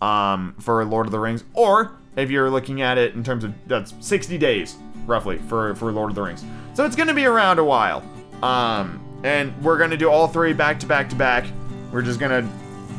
[0.00, 3.54] um, for Lord of the Rings, or if you're looking at it in terms of
[3.66, 4.76] that's 60 days
[5.06, 6.44] roughly for for Lord of the Rings.
[6.74, 8.02] So it's going to be around a while.
[8.42, 11.44] Um, and we're going to do all three back to back to back.
[11.92, 12.52] We're just going to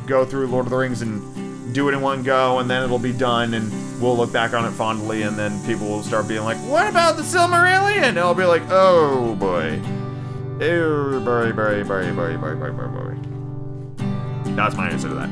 [0.05, 1.30] go through Lord of the Rings and
[1.73, 4.65] do it in one go, and then it'll be done, and we'll look back on
[4.65, 8.33] it fondly, and then people will start being like, "What about the Silmarillion?" And I'll
[8.33, 9.81] be like, "Oh boy,
[10.61, 13.15] oh boy, boy, boy, boy, boy, boy, boy, boy."
[14.55, 15.29] That's my answer to that.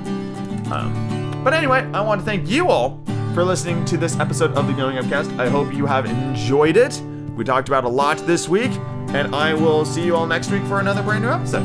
[0.72, 4.68] Um, but anyway, I want to thank you all for listening to this episode of
[4.68, 5.32] the Going Upcast.
[5.32, 7.02] I hope you have enjoyed it.
[7.36, 8.72] We talked about a lot this week,
[9.14, 11.64] and I will see you all next week for another brand new episode.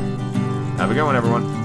[0.77, 1.64] Have a good one, everyone.